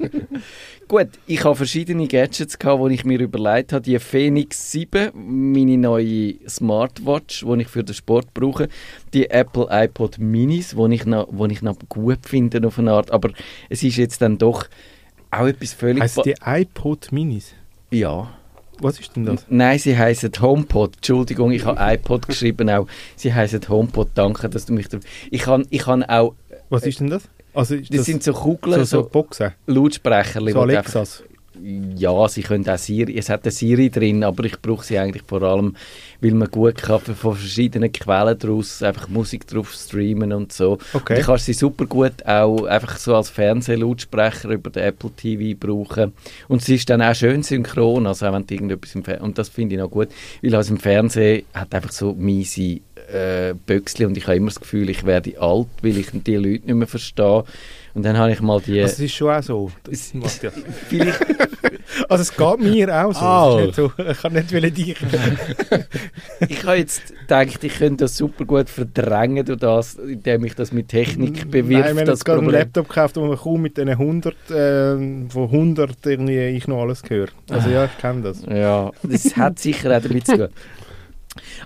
gut, 0.87 1.07
ich 1.27 1.43
habe 1.43 1.55
verschiedene 1.55 2.07
Gadgets 2.07 2.57
gehabt, 2.59 2.83
die 2.89 2.93
ich 2.95 3.05
mir 3.05 3.19
überlegt 3.19 3.73
habe. 3.73 3.81
Die 3.83 3.97
Phoenix 3.99 4.71
7, 4.71 5.11
meine 5.51 5.77
neue 5.77 6.35
Smartwatch, 6.47 7.45
die 7.45 7.61
ich 7.61 7.67
für 7.67 7.83
den 7.83 7.93
Sport 7.95 8.33
brauche. 8.33 8.67
Die 9.13 9.29
Apple 9.29 9.67
iPod 9.69 10.17
Minis, 10.19 10.75
die 10.77 10.93
ich 10.95 11.05
noch, 11.05 11.27
die 11.31 11.53
ich 11.53 11.61
noch 11.61 11.77
gut 11.89 12.19
finde 12.25 12.65
auf 12.67 12.79
eine 12.79 12.91
Art. 12.91 13.11
Aber 13.11 13.29
es 13.69 13.83
ist 13.83 13.97
jetzt 13.97 14.21
dann 14.21 14.37
doch 14.37 14.67
auch 15.31 15.47
etwas 15.47 15.73
völlig... 15.73 16.03
Heißt 16.03 16.15
ba- 16.17 16.23
die 16.23 16.35
iPod 16.45 17.11
Minis? 17.11 17.53
ja. 17.91 18.33
Was 18.83 18.99
ist 18.99 19.15
denn 19.15 19.25
das? 19.25 19.45
Nein, 19.49 19.79
sie 19.79 19.97
heißen 19.97 20.31
HomePod. 20.39 20.97
Entschuldigung, 20.97 21.51
ich 21.51 21.65
habe 21.65 21.79
iPod 21.79 22.27
geschrieben 22.27 22.69
auch. 22.69 22.87
Sie 23.15 23.33
heißen 23.33 23.61
HomePod. 23.67 24.09
Danke, 24.13 24.49
dass 24.49 24.65
du 24.65 24.73
mich... 24.73 24.87
Ich 25.31 25.47
habe 25.47 25.63
ich 25.69 25.87
habe 25.87 26.07
auch... 26.09 26.35
Was 26.69 26.85
ist 26.85 26.99
denn 26.99 27.09
das? 27.09 27.23
Also 27.53 27.75
ist 27.75 27.89
Das, 27.91 27.97
das 27.97 28.05
sind 28.05 28.23
so 28.23 28.33
Kugeln, 28.33 28.79
so, 28.79 28.85
so, 28.85 29.01
so 29.03 29.09
Boxen? 29.09 29.51
Lautsprecher. 29.67 30.41
So 30.51 30.61
Alexas? 30.61 31.23
Ja, 31.95 32.27
sie 32.27 32.41
können 32.41 32.67
auch 32.67 32.77
Siri, 32.77 33.17
es 33.17 33.29
hat 33.29 33.43
eine 33.43 33.51
Siri 33.51 33.89
drin, 33.89 34.25
aber 34.25 34.43
ich 34.43 34.61
brauche 34.61 34.83
sie 34.83 34.99
eigentlich 34.99 35.23
vor 35.25 35.43
allem, 35.43 35.77
weil 36.19 36.33
man 36.33 36.51
gut 36.51 36.75
kann 36.75 36.99
von 36.99 37.35
verschiedenen 37.37 37.89
Quellen 37.89 38.37
daraus 38.37 38.83
einfach 38.83 39.07
Musik 39.07 39.47
drauf 39.47 39.71
streamen 39.71 40.33
und 40.33 40.51
so. 40.51 40.77
Okay. 40.91 41.13
Und 41.13 41.19
ich 41.21 41.25
kann 41.25 41.37
sie 41.37 41.53
super 41.53 41.85
gut 41.85 42.25
auch 42.25 42.65
einfach 42.65 42.97
so 42.97 43.15
als 43.15 43.29
Fernsehlautsprecher 43.29 44.49
über 44.49 44.71
den 44.71 44.83
Apple 44.83 45.11
TV 45.11 45.57
brauchen. 45.57 46.11
Und 46.49 46.61
sie 46.61 46.75
ist 46.75 46.89
dann 46.89 47.01
auch 47.01 47.15
schön 47.15 47.43
synchron, 47.43 48.07
also 48.07 48.25
auch 48.27 48.33
wenn 48.33 48.45
du 48.45 48.53
irgendetwas 48.55 48.95
im 48.95 49.05
Fernsehen, 49.05 49.25
und 49.25 49.37
das 49.37 49.47
finde 49.47 49.75
ich 49.75 49.81
noch 49.81 49.89
gut, 49.89 50.09
weil 50.41 50.55
also 50.55 50.73
im 50.73 50.79
Fernsehen 50.79 51.45
hat 51.53 51.73
einfach 51.73 51.93
so 51.93 52.13
miese 52.13 52.81
äh, 53.13 53.53
Böxli 53.65 54.05
und 54.05 54.17
ich 54.17 54.27
habe 54.27 54.37
immer 54.37 54.49
das 54.49 54.59
Gefühl, 54.59 54.89
ich 54.89 55.05
werde 55.05 55.39
alt, 55.39 55.67
weil 55.81 55.97
ich 55.97 56.07
die 56.11 56.35
Leute 56.35 56.65
nicht 56.65 56.67
mehr 56.67 56.87
verstehe. 56.87 57.43
Und 57.93 58.03
dann 58.03 58.17
habe 58.17 58.31
ich 58.31 58.41
mal 58.41 58.59
die... 58.59 58.81
Also 58.81 58.93
es 58.93 58.99
ist 58.99 59.13
schon 59.13 59.29
auch 59.29 59.43
so. 59.43 59.71
Das 59.83 60.13
macht 60.13 60.41
ja. 60.43 60.51
vielleicht 60.89 61.19
Also 62.09 62.21
es 62.21 62.35
geht 62.35 62.59
mir 62.59 63.05
auch 63.05 63.13
so. 63.13 63.19
Ah. 63.19 63.61
Nicht 63.65 63.75
so. 63.75 63.91
Ich 63.97 64.21
kann 64.21 64.33
nicht 64.33 64.53
wollen 64.53 64.73
dich. 64.73 64.95
Ich 66.47 66.63
habe 66.63 66.77
jetzt 66.77 67.13
gedacht, 67.21 67.63
ich 67.63 67.75
könnte 67.75 68.05
das 68.05 68.17
super 68.17 68.45
gut 68.45 68.69
verdrängen 68.69 69.45
durch 69.45 69.59
das, 69.59 69.95
indem 69.95 70.45
ich 70.45 70.55
das 70.55 70.71
mit 70.71 70.87
Technik 70.87 71.51
bewirft. 71.51 71.85
Nein, 71.85 71.95
wir 71.95 72.01
haben 72.01 72.07
das 72.07 72.25
gerade 72.25 72.39
einen. 72.39 72.49
Laptop 72.49 72.87
gekauft, 72.87 73.15
wo 73.17 73.25
man 73.25 73.37
kaum 73.37 73.61
mit 73.61 73.77
den 73.77 73.89
100, 73.89 74.33
äh, 74.49 74.95
von 75.29 75.43
100 75.43 76.05
irgendwie 76.05 76.39
ich 76.39 76.67
noch 76.67 76.81
alles 76.81 77.03
höre. 77.07 77.29
Also 77.49 77.69
ja, 77.69 77.85
ich 77.85 77.97
kenne 77.97 78.21
das. 78.21 78.43
Ja, 78.43 78.91
das 79.03 79.35
hat 79.35 79.59
sicher 79.59 79.95
auch 79.95 80.01
damit 80.01 80.25
zu 80.25 80.37
tun. 80.37 80.49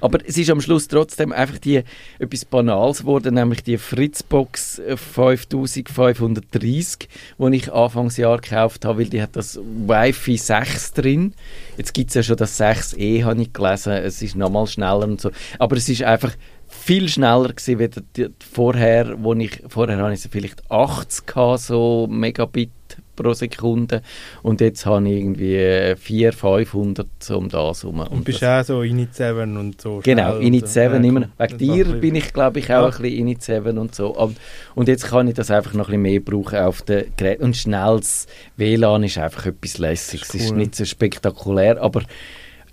Aber 0.02 0.20
es 0.26 0.38
ist 0.38 0.50
am 0.50 0.62
Schluss 0.62 0.88
trotzdem 0.88 1.32
einfach 1.32 1.58
die, 1.58 1.84
etwas 2.20 2.46
Banales 2.46 3.00
geworden, 3.00 3.36
nämlich 3.36 3.64
die 3.64 3.78
Fritzbox 3.78 4.82
5530, 4.96 7.10
die 7.38 7.56
ich 7.56 7.72
Anfangsjahr 7.72 8.40
gekauft 8.40 8.86
habe, 8.86 9.00
weil 9.00 9.10
die 9.10 9.22
hat 9.22 9.36
das 9.36 9.58
Wi-Fi 9.58 10.38
6 10.38 10.94
drin. 10.94 11.34
Jetzt 11.78 11.94
gibt 11.94 12.10
es 12.10 12.16
ja 12.16 12.24
schon 12.24 12.38
das 12.38 12.60
6e, 12.60 13.24
habe 13.24 13.42
ich 13.42 13.54
gelesen. 13.54 13.94
Es 13.94 14.22
ist 14.22 14.36
nochmal 14.36 14.68
schneller 14.68 15.04
und 15.04 15.22
so. 15.22 15.32
Aber 15.60 15.76
es 15.76 15.90
ist 15.90 16.04
einfach 16.04 16.34
viel 16.68 17.10
schneller 17.10 17.54
gewesen, 17.54 17.80
wie 17.80 18.30
vorher, 18.52 19.24
wo 19.24 19.34
ich, 19.34 19.64
vorher 19.68 19.98
hatte 19.98 20.14
ich 20.14 20.22
so 20.22 20.30
vielleicht 20.30 20.70
80 20.70 21.26
gehabt, 21.26 21.62
so 21.62 22.08
Megabit 22.10 22.72
pro 23.18 23.34
Sekunde 23.34 24.02
und 24.44 24.62
jetzt 24.62 24.86
habe 24.86 25.06
ich 25.10 25.18
irgendwie 25.18 25.96
400, 25.98 26.36
500 26.36 27.32
um 27.32 27.50
das 27.50 27.84
herum. 27.84 28.00
Und, 28.00 28.08
und 28.08 28.24
bist 28.24 28.44
auch 28.44 28.64
so 28.64 28.82
Init 28.84 29.14
7 29.16 29.58
und 29.58 29.82
so 29.82 30.00
Genau, 30.02 30.38
Init 30.38 30.70
7 30.70 31.02
so. 31.02 31.10
immer. 31.10 31.30
Wegen 31.38 31.58
dir 31.58 31.86
bin 31.86 32.16
ich 32.16 32.32
glaube 32.32 32.60
ich 32.60 32.66
auch 32.68 32.70
ja. 32.70 32.86
ein 32.86 33.02
bisschen 33.02 33.20
Init 33.20 33.44
7 33.44 33.78
und 33.78 33.94
so. 33.94 34.16
Und, 34.16 34.38
und 34.76 34.88
jetzt 34.88 35.08
kann 35.08 35.28
ich 35.28 35.34
das 35.34 35.52
einfach 35.52 35.74
noch 35.74 35.90
ein 35.90 36.02
bisschen 36.02 36.02
mehr 36.04 36.20
brauchen 36.22 36.60
auf 36.60 36.82
den 36.84 37.12
Geräten 37.18 37.44
und 37.44 37.58
schnelles 37.58 38.28
WLAN 38.56 39.04
ist 39.04 39.18
einfach 39.18 39.48
etwas 39.48 39.78
Lässiges. 39.80 40.30
Cool. 40.30 40.40
Es 40.40 40.46
ist 40.46 40.56
nicht 40.56 40.76
so 40.76 40.86
spektakulär, 40.86 41.82
aber, 41.82 42.04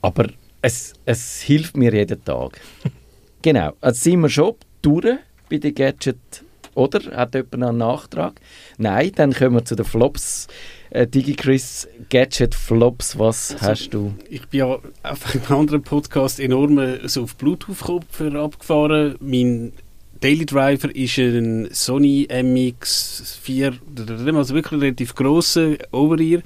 aber 0.03 0.29
es, 0.63 0.93
es 1.05 1.41
hilft 1.41 1.77
mir 1.77 1.93
jeden 1.93 2.25
Tag. 2.25 2.61
genau, 3.43 3.73
also 3.81 4.01
sind 4.01 4.21
wir 4.21 4.29
schon 4.29 4.55
durch 4.83 5.17
bei 5.49 5.59
den 5.59 5.75
Gadgets 5.75 6.45
oder? 6.75 7.17
Hat 7.17 7.35
jemand 7.35 7.59
noch 7.59 7.69
einen 7.69 7.79
Nachtrag? 7.79 8.41
Nein, 8.79 9.13
dann 9.15 9.33
kommen 9.33 9.57
wir 9.57 9.65
zu 9.65 9.77
den 9.77 9.85
Flops. 9.85 10.49
Äh, 10.91 11.07
DigiChris, 11.07 11.89
Gadget 12.09 12.55
Flops, 12.55 13.19
was 13.19 13.53
also, 13.53 13.67
hast 13.67 13.89
du? 13.91 14.15
Ich 14.31 14.47
bin 14.47 14.61
ja 14.61 14.67
auf 14.67 14.83
einem 15.03 15.61
anderen 15.61 15.83
Podcast 15.83 16.39
enorm 16.39 16.79
äh, 16.79 17.09
so 17.09 17.25
auf 17.25 17.37
Bluetooth-Kopfhörer 17.37 18.45
abgefahren. 18.45 19.17
Mein 19.21 19.73
Daily 20.21 20.47
Driver 20.47 20.95
ist 20.95 21.19
ein 21.19 21.69
Sony 21.73 22.29
MX4, 22.31 24.37
also 24.37 24.55
wirklich 24.55 24.81
relativ 24.81 25.15
grosser 25.15 25.75
Over-Ear. 25.91 26.43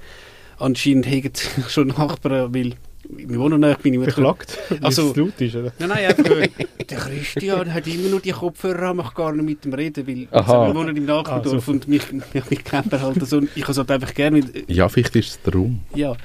Anscheinend 0.59 1.07
haben 1.07 1.33
schon 1.69 1.89
Nachbarn, 1.89 2.55
weil 2.55 2.75
wir 3.11 3.39
wohnen 3.39 3.61
nicht, 3.61 3.83
bin 3.83 3.95
ich 3.95 4.03
Verklagt, 4.03 4.59
also, 4.83 5.11
es 5.11 5.17
laut 5.17 5.41
ist, 5.41 5.57
oder? 5.57 5.73
Nein, 5.79 5.89
nein, 5.89 6.07
einfach, 6.07 6.31
äh, 6.31 6.51
der 6.85 6.99
Christian 6.99 7.73
hat 7.73 7.87
immer 7.87 8.09
nur 8.09 8.21
die 8.21 8.33
Kopfhörer 8.33 8.91
an, 8.91 8.99
macht 8.99 9.15
gar 9.15 9.33
nicht 9.33 9.45
mit 9.45 9.65
dem 9.65 9.73
reden, 9.73 10.07
weil 10.07 10.29
also, 10.31 10.53
wir 10.53 10.75
wohnen 10.75 10.97
im 10.97 11.07
Nachbardorf 11.07 11.55
ah, 11.55 11.61
so 11.61 11.73
und 11.73 11.89
mich, 11.89 12.13
mich, 12.13 12.51
mich 12.51 12.65
kennt 12.65 12.93
er 12.93 13.01
halt 13.01 13.27
so, 13.27 13.41
ich 13.55 13.63
habe 13.63 13.73
es 13.73 13.79
halt 13.79 13.91
einfach 13.91 14.13
gerne. 14.13 14.39
Mit, 14.39 14.71
ja, 14.71 14.89
vielleicht 14.89 15.17
ist 15.17 15.31
es 15.31 15.43
darum. 15.43 15.81
Ja, 15.95 16.17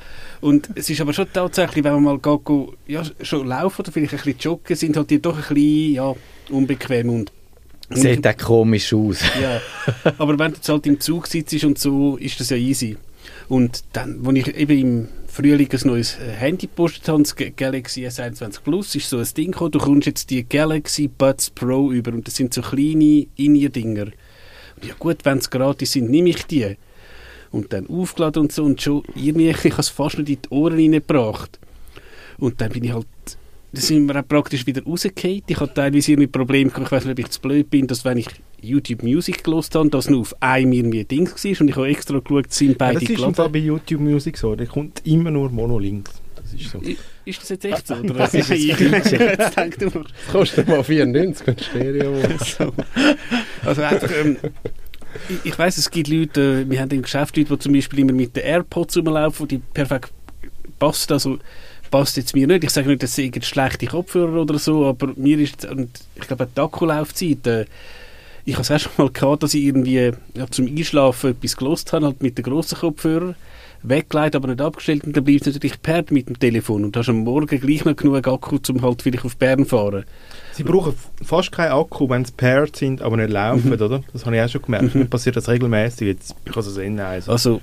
und 0.42 0.70
es 0.76 0.90
ist 0.90 1.00
aber 1.00 1.14
schon 1.14 1.28
tatsächlich, 1.32 1.84
wenn 1.86 1.94
man 1.94 2.04
mal 2.04 2.20
geht, 2.20 2.44
go, 2.44 2.74
ja, 2.86 3.02
schon 3.22 3.48
laufen 3.48 3.82
oder 3.82 3.92
vielleicht 3.92 4.14
ein 4.14 4.18
bisschen 4.18 4.40
joggen, 4.40 4.76
sind 4.76 4.98
halt 4.98 5.10
die 5.10 5.22
doch 5.22 5.38
ein 5.38 5.54
bisschen 5.54 5.94
ja, 5.94 6.14
unbequem 6.50 7.10
und 7.10 7.32
Sieht 7.90 8.26
auch 8.26 8.38
komisch 8.38 8.94
aus. 8.94 9.20
ja, 9.42 9.62
aber 10.18 10.40
wenn 10.40 10.52
du 10.52 10.58
jetzt 10.58 10.70
halt 10.70 10.88
im 10.88 11.00
Zug 11.00 11.28
sitzt 11.28 11.64
und 11.64 11.78
so, 11.78 12.18
ist 12.18 12.40
das 12.40 12.50
ja 12.50 12.58
easy. 12.58 12.98
Und 13.50 13.84
dann, 13.94 14.26
als 14.26 14.38
ich 14.38 14.56
eben 14.56 14.80
im 14.80 15.08
Frühling 15.34 15.68
ein 15.68 15.80
neues 15.86 16.20
äh, 16.20 16.32
Handy 16.32 16.68
gepostet 16.68 17.08
habe, 17.08 17.24
das 17.24 17.36
Galaxy 17.36 18.06
S21 18.06 18.62
Plus, 18.62 18.94
ist 18.94 19.10
so 19.10 19.18
ein 19.18 19.28
Ding 19.36 19.52
gekommen, 19.52 19.72
du 19.72 19.80
kommst 19.80 20.06
jetzt 20.06 20.30
die 20.30 20.48
Galaxy 20.48 21.08
Buds 21.08 21.50
Pro 21.50 21.92
über 21.92 22.14
und 22.14 22.28
das 22.28 22.36
sind 22.36 22.54
so 22.54 22.62
kleine 22.62 23.26
In-Ear-Dinger. 23.36 24.12
Ja 24.84 24.94
gut, 25.00 25.26
wenn 25.26 25.40
es 25.40 25.50
gratis 25.50 25.94
sind, 25.94 26.12
nehme 26.12 26.30
ich 26.30 26.46
die. 26.46 26.78
Und 27.50 27.74
dann 27.74 27.88
aufgeladen 27.88 28.44
und 28.44 28.52
so 28.52 28.64
und 28.64 28.80
schon 28.80 29.02
irgendwie, 29.16 29.50
ich 29.64 29.72
habe 29.72 29.82
es 29.82 29.90
fast 29.90 30.20
nicht 30.20 30.30
in 30.30 30.40
die 30.44 30.50
Ohren 30.50 30.76
reingebracht. 30.76 31.60
Und 32.38 32.62
dann 32.62 32.72
bin 32.72 32.84
ich 32.84 32.94
halt 32.94 33.08
da 33.74 33.82
sind 33.82 34.06
wir 34.06 34.20
auch 34.20 34.28
praktisch 34.28 34.68
wieder 34.68 34.84
rausgefallen. 34.84 35.42
Ich 35.48 35.60
hatte 35.60 35.74
teilweise 35.74 36.12
irgendwie 36.12 36.28
Probleme, 36.28 36.72
ich 36.76 36.92
weiß 36.92 37.06
nicht, 37.06 37.12
ob 37.14 37.20
ich 37.20 37.30
zu 37.32 37.42
blöd 37.42 37.70
bin, 37.70 37.88
dass 37.88 38.06
wenn 38.06 38.20
ich 38.20 38.28
YouTube 38.62 39.02
Music 39.02 39.44
gelost 39.44 39.74
habe, 39.74 39.90
dass 39.90 40.10
nur 40.10 40.22
auf 40.22 40.36
einem 40.42 40.74
irgendwie 40.74 41.04
Dings 41.04 41.44
war 41.44 41.62
und 41.62 41.68
ich 41.68 41.76
habe 41.76 41.88
extra 41.88 42.20
geschaut, 42.20 42.54
sind 42.54 42.78
beide 42.78 42.94
ja, 42.94 43.00
Das 43.00 43.10
ist 43.10 43.40
im 43.40 43.52
bei 43.52 43.60
YouTube 43.60 44.02
Music 44.02 44.38
so, 44.38 44.56
da 44.56 44.66
kommt 44.66 45.02
immer 45.06 45.32
nur 45.32 45.50
Monolinks. 45.50 46.12
Das 46.36 46.54
ist 46.54 46.70
so. 46.70 46.82
Ist 47.26 47.42
das 47.42 47.50
jetzt 47.50 47.66
echt 47.66 47.88
so? 47.88 47.96
Oder 47.96 48.20
was 48.20 48.34
ist 48.36 48.50
ich 48.52 48.68
jetzt 48.68 49.58
denkt 49.58 49.82
du 49.82 49.90
Das 49.90 50.04
kostet 50.32 50.68
mal 50.68 50.84
94, 50.84 51.48
wenn 51.48 51.58
Stereo 51.58 52.16
so. 52.46 52.74
Also 53.66 53.82
einfach, 53.82 54.12
ähm, 54.24 54.38
ich, 55.30 55.52
ich 55.52 55.58
weiss, 55.58 55.78
es 55.78 55.90
gibt 55.90 56.10
Leute, 56.10 56.70
wir 56.70 56.80
haben 56.80 56.92
im 56.92 57.02
Geschäft 57.02 57.36
Leute, 57.38 57.54
die 57.54 57.60
zum 57.60 57.74
Beispiel 57.74 58.00
immer 58.00 58.14
mit 58.14 58.36
den 58.36 58.44
AirPods 58.44 58.98
rumlaufen, 58.98 59.48
die 59.48 59.58
perfekt 59.58 60.12
passen. 60.80 61.14
Also 61.14 61.40
passt 61.94 62.18
jetzt 62.18 62.34
mir 62.34 62.48
nicht. 62.48 62.64
Ich 62.64 62.72
sage 62.72 62.88
nicht, 62.88 63.04
das 63.04 63.14
sind 63.14 63.46
schlechte 63.46 63.86
Kopfhörer 63.86 64.42
oder 64.42 64.58
so, 64.58 64.88
aber 64.88 65.12
mir 65.16 65.38
ist, 65.38 65.64
und 65.66 65.90
ich 66.16 66.28
glaube, 66.28 66.48
die 66.48 66.60
Akkulaufzeit, 66.60 67.46
äh, 67.46 67.66
ich 68.46 68.56
habe 68.56 68.64
es 68.64 68.72
auch 68.72 68.80
schon 68.80 68.92
mal 68.98 69.12
gehabt, 69.12 69.44
dass 69.44 69.54
ich 69.54 69.66
irgendwie 69.66 70.12
ja, 70.34 70.48
zum 70.50 70.66
Einschlafen 70.66 71.32
etwas 71.34 71.56
gelost 71.56 71.94
habe, 71.94 72.08
halt 72.08 72.24
mit 72.24 72.36
den 72.36 72.46
grossen 72.46 72.80
Kopfhörern, 72.80 73.36
weggelegt, 73.84 74.36
aber 74.36 74.48
nicht 74.48 74.62
abgestellt 74.62 75.04
und 75.04 75.16
dann 75.16 75.24
bleibt 75.24 75.46
es 75.46 75.54
natürlich 75.54 75.80
perrt 75.84 76.10
mit 76.10 76.30
dem 76.30 76.40
Telefon 76.40 76.84
und 76.84 76.96
du 76.96 77.00
hast 77.00 77.10
am 77.10 77.18
Morgen 77.18 77.60
gleich 77.60 77.86
noch 77.86 77.96
genug 77.96 78.28
Akku, 78.28 78.58
um 78.70 78.82
halt 78.82 79.04
vielleicht 79.04 79.26
auf 79.26 79.38
Bern 79.38 79.60
zu 79.60 79.66
fahren. 79.66 80.06
Sie 80.54 80.64
brauchen 80.64 80.96
fast 81.24 81.52
keinen 81.52 81.74
Akku, 81.74 82.10
wenn 82.10 82.26
sie 82.26 82.32
paired 82.36 82.76
sind, 82.76 83.04
aber 83.04 83.18
nicht 83.18 83.30
laufen, 83.30 83.68
mhm. 83.68 83.74
oder? 83.74 84.04
Das 84.12 84.26
habe 84.26 84.36
ich 84.36 84.42
auch 84.42 84.50
schon 84.50 84.64
gemerkt. 84.64 84.96
Mhm. 84.96 85.02
Mir 85.02 85.08
passiert 85.08 85.36
das 85.36 85.48
regelmäßig. 85.48 86.08
Jetzt, 86.08 86.36
ich 86.44 86.52
kann 86.52 86.64
es 86.64 86.74
sehen. 86.74 87.00
Also, 87.00 87.32
also 87.32 87.62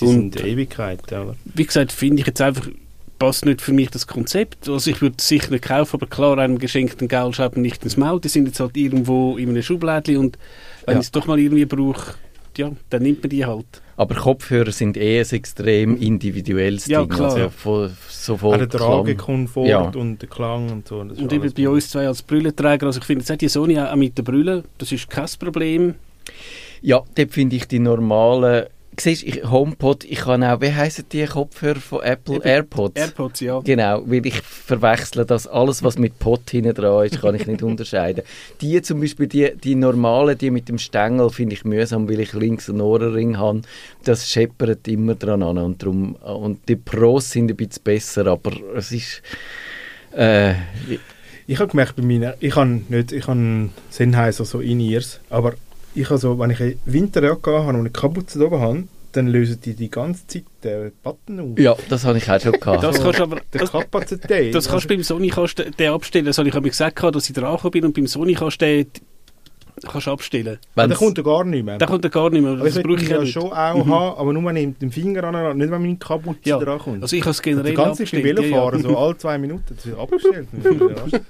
die 0.00 0.06
sind 0.06 0.42
Ewigkeit, 0.42 1.02
oder? 1.08 1.34
Wie 1.44 1.66
gesagt, 1.66 1.92
finde 1.92 2.20
ich 2.20 2.26
jetzt 2.26 2.40
einfach 2.40 2.68
passt 3.18 3.44
nicht 3.44 3.60
für 3.60 3.72
mich 3.72 3.90
das 3.90 4.06
Konzept. 4.06 4.68
Also 4.68 4.90
ich 4.90 5.00
würde 5.00 5.16
es 5.18 5.28
sicher 5.28 5.50
nicht 5.50 5.64
kaufen, 5.64 5.96
aber 5.96 6.06
klar, 6.06 6.38
einem 6.38 6.58
geschenkten 6.58 7.08
Geld 7.08 7.36
schaut 7.36 7.56
nicht 7.56 7.82
ins 7.84 7.96
Maul. 7.96 8.20
Die 8.20 8.28
sind 8.28 8.46
jetzt 8.46 8.60
halt 8.60 8.76
irgendwo 8.76 9.36
in 9.36 9.50
einem 9.50 9.62
Schublädchen 9.62 10.18
und 10.18 10.38
wenn 10.86 10.94
ja. 10.94 11.00
ich 11.00 11.06
es 11.06 11.12
doch 11.12 11.26
mal 11.26 11.38
irgendwie 11.38 11.64
brauche, 11.64 12.14
ja, 12.56 12.70
dann 12.90 13.02
nimmt 13.02 13.22
man 13.22 13.30
die 13.30 13.44
halt. 13.44 13.66
Aber 13.98 14.14
Kopfhörer 14.14 14.72
sind 14.72 14.96
eh 14.96 15.20
ein 15.20 15.30
extrem 15.30 15.96
individuelles 15.96 16.86
ja, 16.86 17.00
Ding. 17.00 17.08
Klar. 17.08 17.34
Also 17.34 17.50
von, 17.50 17.90
sowohl 18.08 18.58
der 18.58 18.68
Tragekomfort 18.68 19.66
ja. 19.66 19.80
und 19.88 20.20
der 20.20 20.28
Klang 20.28 20.70
und 20.70 20.88
so. 20.88 20.98
Und 20.98 21.32
eben 21.32 21.52
bei 21.52 21.68
uns 21.68 21.90
zwei 21.90 22.06
als 22.06 22.22
Brüllenträger, 22.22 22.86
also 22.86 23.00
ich 23.00 23.06
finde, 23.06 23.24
jetzt 23.26 23.40
die 23.40 23.48
Sony 23.48 23.78
auch 23.78 23.94
mit 23.96 24.18
der 24.18 24.22
Brille, 24.22 24.64
das 24.78 24.92
ist 24.92 25.08
kein 25.08 25.28
Problem. 25.38 25.94
Ja, 26.82 27.02
dort 27.14 27.30
finde 27.30 27.56
ich 27.56 27.66
die 27.66 27.78
normalen 27.78 28.66
siehst, 29.00 29.22
ich, 29.22 29.44
HomePod, 29.44 30.04
ich 30.04 30.20
kann 30.20 30.42
auch, 30.44 30.60
wie 30.60 30.72
heißen 30.72 31.06
die 31.10 31.24
Kopfhörer 31.26 31.80
von 31.80 32.02
Apple? 32.02 32.40
AirPods. 32.42 33.00
AirPods, 33.00 33.40
ja. 33.40 33.60
Genau, 33.60 34.02
weil 34.06 34.26
ich 34.26 34.40
verwechsle 34.40 35.24
das, 35.24 35.46
alles 35.46 35.82
was 35.82 35.98
mit 35.98 36.18
Pod 36.18 36.48
hinten 36.50 36.74
dran 36.74 37.06
ist, 37.06 37.20
kann 37.20 37.34
ich 37.34 37.46
nicht 37.46 37.62
unterscheiden. 37.64 38.24
Die 38.60 38.80
zum 38.82 39.00
Beispiel, 39.00 39.26
die, 39.26 39.56
die 39.56 39.74
normalen, 39.74 40.38
die 40.38 40.50
mit 40.50 40.68
dem 40.68 40.78
Stängel, 40.78 41.30
finde 41.30 41.54
ich 41.54 41.64
mühsam, 41.64 42.08
weil 42.08 42.20
ich 42.20 42.32
links 42.32 42.68
einen 42.70 42.80
Ohrenring 42.80 43.38
habe. 43.38 43.62
Das 44.04 44.30
scheppert 44.30 44.86
immer 44.88 45.14
dran 45.14 45.42
an 45.42 45.58
und, 45.58 45.82
drum, 45.82 46.14
und 46.16 46.68
die 46.68 46.76
Pros 46.76 47.30
sind 47.30 47.50
ein 47.50 47.56
bisschen 47.56 47.82
besser, 47.82 48.26
aber 48.26 48.52
es 48.76 48.92
ist... 48.92 49.22
Äh, 50.16 50.54
ich 51.48 51.60
habe 51.60 51.70
gemerkt 51.70 51.94
bei 51.96 52.02
meinen, 52.02 52.34
ich 52.40 52.56
habe 52.56 52.80
nicht, 52.88 53.12
ich 53.12 53.26
habe 53.28 53.68
Sennheiser 53.90 54.44
so 54.44 54.60
In-Ears, 54.60 55.20
aber 55.30 55.54
ich 55.96 56.10
also, 56.10 56.38
wenn 56.38 56.50
ich 56.50 56.60
eine 56.60 56.76
Winterjacke 56.84 57.50
habe 57.50 57.68
und 57.70 57.76
eine 57.76 57.90
Kapuze 57.90 58.44
oben 58.44 58.60
habe, 58.60 58.84
dann 59.12 59.28
lösen 59.28 59.58
die 59.64 59.74
die 59.74 59.90
ganze 59.90 60.26
Zeit 60.26 60.44
den 60.62 60.92
Button 61.02 61.40
aus. 61.40 61.58
Ja, 61.58 61.74
das 61.88 62.04
habe 62.04 62.18
ich 62.18 62.30
auch 62.30 62.40
schon 62.40 62.52
gehabt. 62.52 62.82
Das 62.82 63.00
kannst 63.00 63.20
aber, 63.20 63.40
das, 63.50 63.72
Kapazität. 63.72 64.54
Das 64.54 64.68
kannst 64.68 64.84
du 64.84 64.88
beim 64.88 65.02
Sony 65.02 65.28
kannst 65.28 65.58
den 65.58 65.90
abstellen. 65.90 66.26
Das 66.26 66.38
habe 66.38 66.48
ich 66.48 66.54
gesagt, 66.54 67.02
dass 67.02 67.28
ich 67.28 67.34
dran 67.34 67.58
bin 67.70 67.84
und 67.86 67.94
beim 67.94 68.06
Sony 68.06 68.34
kannst 68.34 68.60
du 68.60 68.66
den 68.66 68.86
kannst 69.82 70.08
abstellen. 70.08 70.58
Ja, 70.74 70.86
der 70.86 70.96
kommt 70.96 71.18
ja 71.18 71.24
gar 71.24 71.44
nicht 71.44 71.64
mehr. 71.64 71.78
Der 71.78 71.86
kommt 71.86 72.04
ja 72.04 72.10
gar 72.10 72.30
nicht 72.30 72.42
mehr. 72.42 72.56
Das 72.56 72.82
brauche 72.82 73.02
ich 73.02 73.08
ja 73.08 73.24
schon 73.26 73.52
auch 73.52 73.84
mhm. 73.84 73.94
haben, 73.94 74.18
aber 74.18 74.32
nur 74.32 74.44
wenn 74.44 74.56
ich 74.56 74.66
mit 74.66 74.82
dem 74.82 74.90
Finger 74.90 75.24
an, 75.24 75.58
nicht 75.58 75.70
wenn 75.70 75.82
mein 75.82 75.98
Kapuze 75.98 76.38
ja. 76.44 76.58
dran 76.58 76.78
kommt. 76.78 77.02
Also 77.02 77.16
ich 77.16 77.22
habe 77.22 77.30
es 77.30 77.42
generell 77.42 77.72
also 77.72 77.82
ganz 77.82 77.92
abgestellt. 77.92 78.24
Velo 78.24 78.42
fahren, 78.42 78.80
ja, 78.80 78.88
ja. 78.88 78.94
so 78.94 78.98
alle 78.98 79.18
zwei 79.18 79.38
Minuten, 79.38 79.64
das 79.74 79.84
ist 79.84 79.98
abgestellt. 79.98 80.48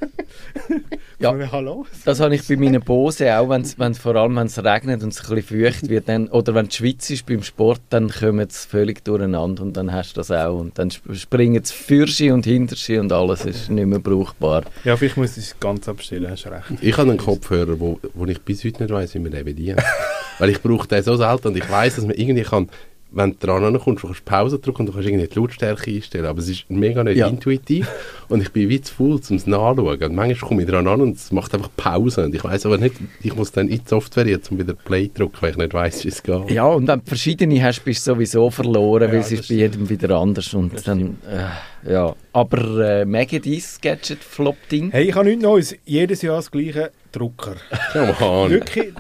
ja, 1.18 1.34
Hallo? 1.52 1.86
das 2.04 2.20
habe 2.20 2.34
ich 2.34 2.46
bei 2.46 2.56
meinen 2.56 2.82
Bose 2.82 3.36
auch, 3.36 3.48
wenn's, 3.48 3.78
wenn's, 3.78 3.98
vor 3.98 4.14
allem 4.16 4.36
wenn 4.36 4.46
es 4.46 4.62
regnet 4.62 5.02
und 5.02 5.12
es 5.12 5.28
ein 5.28 5.34
bisschen 5.34 5.62
feucht 5.62 5.88
wird, 5.88 6.08
dann, 6.08 6.28
oder 6.28 6.54
wenn 6.54 6.68
die 6.68 6.76
Schweiz 6.76 7.10
ist 7.10 7.26
beim 7.26 7.42
Sport, 7.42 7.80
dann 7.90 8.10
kommen 8.10 8.46
es 8.48 8.64
völlig 8.64 9.04
durcheinander 9.04 9.62
und 9.62 9.76
dann 9.76 9.92
hast 9.92 10.16
du 10.16 10.20
das 10.20 10.30
auch 10.30 10.58
und 10.58 10.78
dann 10.78 10.90
springen 10.90 11.62
es 11.62 11.72
Fürschi 11.72 12.30
und 12.30 12.44
Hinterschi 12.44 12.98
und 12.98 13.12
alles 13.12 13.44
ist 13.44 13.70
nicht 13.70 13.86
mehr 13.86 13.98
brauchbar. 13.98 14.64
Ja, 14.84 14.96
vielleicht 14.96 15.16
muss 15.16 15.36
ich 15.36 15.44
es 15.46 15.60
ganz 15.60 15.88
abstellen, 15.88 16.30
hast 16.30 16.46
recht. 16.46 16.64
Ich 16.80 16.96
habe 16.96 17.10
einen 17.10 17.18
Kopfhörer, 17.18 17.78
wo, 17.80 17.98
wo 18.14 18.26
ich 18.26 18.35
bis 18.44 18.64
heute 18.64 18.82
nicht 18.82 18.92
weiss, 18.92 19.14
wie 19.14 19.18
man 19.18 19.32
den 19.32 19.44
bedient. 19.44 19.82
Weil 20.38 20.50
ich 20.50 20.62
brauche 20.62 20.86
den 20.86 21.02
so 21.02 21.16
selten 21.16 21.48
und 21.48 21.56
ich 21.56 21.70
weiss, 21.70 21.96
dass 21.96 22.04
man 22.04 22.14
irgendwie 22.14 22.42
kann 22.42 22.68
wenn 23.16 23.36
du 23.38 23.46
dran 23.46 23.78
kommst, 23.78 24.02
du 24.02 24.08
kannst 24.08 24.24
Pause 24.24 24.58
drücken 24.58 24.80
und 24.80 24.86
du 24.86 24.92
kannst 24.92 25.08
irgendwie 25.08 25.26
die 25.26 25.38
Lautstärke 25.38 25.90
einstellen. 25.90 26.26
Aber 26.26 26.38
es 26.38 26.48
ist 26.48 26.68
mega 26.68 27.04
nicht 27.04 27.16
ja. 27.16 27.28
intuitiv 27.28 27.88
und 28.28 28.42
ich 28.42 28.52
bin 28.52 28.68
wie 28.68 28.80
zu 28.80 28.94
faul, 28.94 29.20
um 29.28 29.36
es 29.36 29.46
nachzuschauen. 29.46 30.02
Und 30.02 30.14
manchmal 30.14 30.48
komme 30.48 30.62
ich 30.62 30.68
dran 30.68 30.86
an 30.86 31.00
und 31.00 31.16
es 31.16 31.32
macht 31.32 31.54
einfach 31.54 31.70
Pause. 31.76 32.24
Und 32.24 32.34
ich 32.34 32.42
weiß 32.42 32.66
aber 32.66 32.78
nicht, 32.78 32.96
ich 33.22 33.34
muss 33.34 33.52
dann 33.52 33.68
in 33.68 33.78
die 33.78 33.88
Software 33.88 34.26
jetzt, 34.26 34.50
um 34.50 34.58
wieder 34.58 34.74
Play 34.74 35.10
drücken, 35.12 35.36
weil 35.40 35.52
ich 35.52 35.56
nicht 35.56 35.74
weiss, 35.74 36.04
wie 36.04 36.08
es 36.08 36.22
geht. 36.22 36.50
Ja, 36.50 36.66
und 36.66 36.86
dann 36.86 37.02
verschiedene 37.02 37.62
hast, 37.62 37.84
bist 37.84 38.06
du 38.06 38.12
sowieso 38.12 38.50
verloren, 38.50 39.04
ja, 39.04 39.12
weil 39.12 39.20
es 39.20 39.32
ist 39.32 39.48
bei 39.48 39.54
jedem 39.54 39.88
wieder 39.88 40.16
anders. 40.16 40.52
Und 40.52 40.86
dann, 40.86 41.16
äh, 41.30 41.46
ja. 41.88 42.14
Aber 42.32 42.80
äh, 43.00 43.04
mega 43.04 43.38
dein 43.38 43.62
Gadget-Flop-Ding? 43.82 44.90
Hey, 44.90 45.08
ich 45.08 45.14
habe 45.14 45.26
nichts 45.26 45.42
Neues. 45.42 45.76
Jedes 45.84 46.22
Jahr 46.22 46.36
das 46.36 46.50
gleiche 46.50 46.90
Drucker. 47.12 47.56
Come 47.92 48.14
on. 48.20 48.50
Wirklich. 48.50 48.92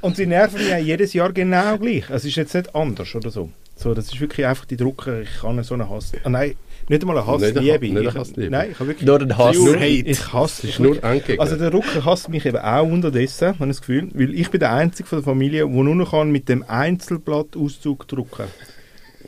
Und 0.00 0.16
sie 0.16 0.26
nerven 0.26 0.58
mich 0.62 0.84
jedes 0.86 1.12
Jahr 1.12 1.32
genau 1.32 1.78
gleich. 1.78 2.08
Es 2.10 2.24
ist 2.24 2.36
jetzt 2.36 2.54
nicht 2.54 2.74
anders 2.74 3.14
oder 3.14 3.30
so. 3.30 3.50
So, 3.76 3.94
das 3.94 4.06
ist 4.12 4.20
wirklich 4.20 4.46
einfach 4.46 4.64
die 4.66 4.76
Drucker. 4.76 5.22
Ich 5.22 5.40
kann 5.40 5.62
so 5.64 5.74
einen 5.74 5.88
Hass. 5.88 6.12
Ah, 6.22 6.28
nein, 6.28 6.54
nicht 6.88 7.02
einmal 7.02 7.18
eine 7.18 7.26
Nicht 7.38 7.56
ein 7.56 7.56
Ha- 7.56 7.72
Hassliebe. 7.72 7.88
nicht 8.00 8.08
Ich- 8.08 8.14
Hassliebe. 8.14 8.50
Nein, 8.50 8.68
ich 8.72 8.78
habe 8.78 8.88
wirklich. 8.90 9.06
Nur 9.06 9.20
ein 9.20 9.38
Hass. 9.38 9.56
Ich, 9.56 9.74
Hate. 9.74 10.08
ich 10.10 10.32
hasse 10.32 10.66
ist 10.68 10.78
nur 10.80 11.02
angegeben. 11.02 11.40
Also 11.40 11.56
der 11.56 11.70
Drucker 11.70 12.04
hasst 12.04 12.28
mich 12.28 12.44
eben 12.46 12.58
auch 12.58 12.84
unterdessen, 12.84 13.48
habe 13.48 13.64
ich 13.64 13.70
das 13.70 13.80
Gefühl, 13.80 14.08
weil 14.14 14.34
ich 14.34 14.50
bin 14.50 14.60
der 14.60 14.72
Einzige 14.72 15.08
von 15.08 15.18
der 15.18 15.24
Familie, 15.24 15.66
der 15.66 15.82
nur 15.82 15.94
noch 15.94 16.10
kann 16.12 16.30
mit 16.30 16.48
dem 16.48 16.62
Einzelblattauszug 16.68 18.06
drucken 18.08 18.44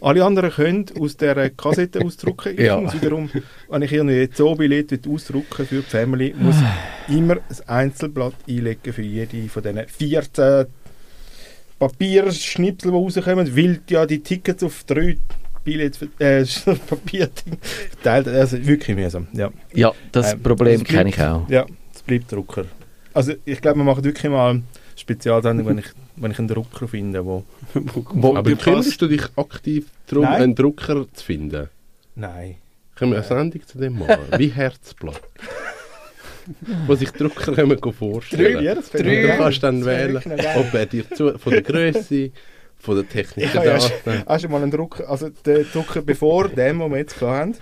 Alle 0.04 0.22
anderen 0.24 0.50
können 0.50 0.84
aus 1.00 1.16
der 1.16 1.50
Kassette 1.50 2.00
ausdrucken. 2.04 2.52
Ich 2.56 2.60
Ja. 2.66 2.78
muss 2.80 2.92
wiederum, 2.94 3.30
wenn 3.70 3.82
ich 3.82 3.92
irgendwie 3.92 4.28
Zoobillett 4.30 5.08
ausdrucken 5.08 5.66
für 5.66 5.76
die 5.76 5.82
Family, 5.82 6.34
muss 6.38 6.56
ich 7.08 7.14
immer 7.16 7.36
ein 7.36 7.68
Einzelblatt 7.68 8.34
einlegen 8.48 8.92
für 8.92 9.02
jede 9.02 9.48
von 9.48 9.62
diesen 9.62 9.88
14 9.88 10.66
Papierschnipsel, 11.78 12.90
die 12.90 12.96
rauskommen, 12.96 13.56
weil 13.56 13.80
ja 13.88 14.06
die 14.06 14.20
Tickets 14.20 14.62
auf 14.62 14.84
drei 14.84 15.16
Billets, 15.64 15.98
äh, 16.18 16.44
Papierding 16.86 17.58
verteilt. 17.90 18.28
Also 18.28 18.64
wirklich 18.66 18.96
mühsam, 18.96 19.26
ja. 19.32 19.50
Ja, 19.72 19.92
das 20.12 20.34
Ähm, 20.34 20.42
Problem 20.42 20.84
kenne 20.84 21.08
ich 21.10 21.20
auch. 21.20 21.48
Ja, 21.48 21.64
es 21.94 22.02
bleibt 22.02 22.30
Drucker. 22.30 22.66
Also 23.14 23.32
ich 23.44 23.60
glaube, 23.60 23.78
wir 23.78 23.84
machen 23.84 24.04
wirklich 24.04 24.30
mal 24.30 24.60
Spezialsendung, 24.96 25.66
wenn 25.66 25.78
ich, 25.78 25.86
wenn 26.16 26.30
ich 26.30 26.38
einen 26.38 26.48
Drucker 26.48 26.88
finde, 26.88 27.24
wo... 27.24 27.44
Wo, 27.74 28.36
Aber 28.36 28.54
kümmerst 28.54 29.00
du 29.00 29.08
dich 29.08 29.22
aktiv 29.36 29.86
darum, 30.06 30.24
Nein. 30.24 30.42
einen 30.42 30.54
Drucker 30.54 31.06
zu 31.12 31.24
finden? 31.24 31.68
Nein. 32.14 32.56
Können 32.94 33.12
wir 33.12 33.18
eine 33.18 33.26
Sendung 33.26 33.66
zu 33.66 33.78
dem 33.78 33.98
machen? 33.98 34.18
Wie 34.38 34.48
Herzblatt. 34.48 35.20
Wo 36.86 36.94
sich 36.94 37.10
Drucker 37.10 37.54
können 37.54 37.70
wir 37.70 37.92
vorstellen 37.92 38.62
Ja, 38.62 38.74
das 38.74 38.90
Und 38.90 39.04
du 39.04 39.36
kannst 39.36 39.62
dann 39.62 39.84
wählen, 39.84 40.16
ob 40.56 40.74
er 40.74 40.86
dir 40.86 41.08
zu, 41.10 41.38
von 41.38 41.52
der 41.52 41.62
Größe, 41.62 42.30
von 42.78 42.96
der 42.96 43.08
Technik 43.08 43.54
ja 43.54 43.62
Daten. 43.64 44.24
Hast 44.26 44.44
du 44.44 44.48
mal 44.48 44.62
einen 44.62 44.70
Drucker, 44.70 45.08
also 45.08 45.30
der 45.44 45.64
Drucker 45.64 46.02
bevor 46.02 46.48
dem, 46.48 46.78
den 46.80 46.90
wir 46.90 46.98
jetzt 46.98 47.20
hatten, 47.20 47.56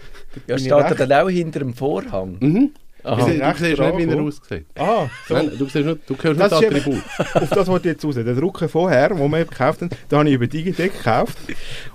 da 0.46 0.54
ja, 0.54 0.58
steht 0.58 0.72
er 0.72 1.06
dann 1.06 1.12
auch 1.12 1.30
hinter 1.30 1.60
dem 1.60 1.74
Vorhang? 1.74 2.38
Mhm. 2.40 2.70
Aha. 3.04 3.16
Du, 3.16 3.24
siehst- 3.32 3.42
recht 3.42 3.60
du 3.60 3.64
siehst 3.64 3.80
nicht, 3.80 3.98
wie 4.08 4.12
er 4.12 4.20
aussieht. 4.22 4.66
Ah, 4.78 5.06
so. 5.28 5.34
Nein, 5.34 5.50
du, 5.58 5.64
siehst 5.66 5.84
nur, 5.84 5.98
du 6.06 6.14
hörst 6.14 6.24
nur 6.24 6.34
Das 6.34 6.50
das 6.50 6.52
Attribut. 6.64 7.02
Auf 7.34 7.50
das 7.50 7.66
wollte 7.68 7.88
ich 7.88 7.94
jetzt 7.94 8.04
raus. 8.04 8.14
Der 8.14 8.34
Drucker 8.34 8.68
vorher, 8.68 9.08
den 9.08 9.18
wir 9.30 9.44
gekauft 9.44 9.80
haben, 9.82 9.90
den 10.10 10.18
habe 10.18 10.28
ich 10.28 10.34
über 10.34 10.46
Digitec 10.46 10.96
gekauft. 10.96 11.36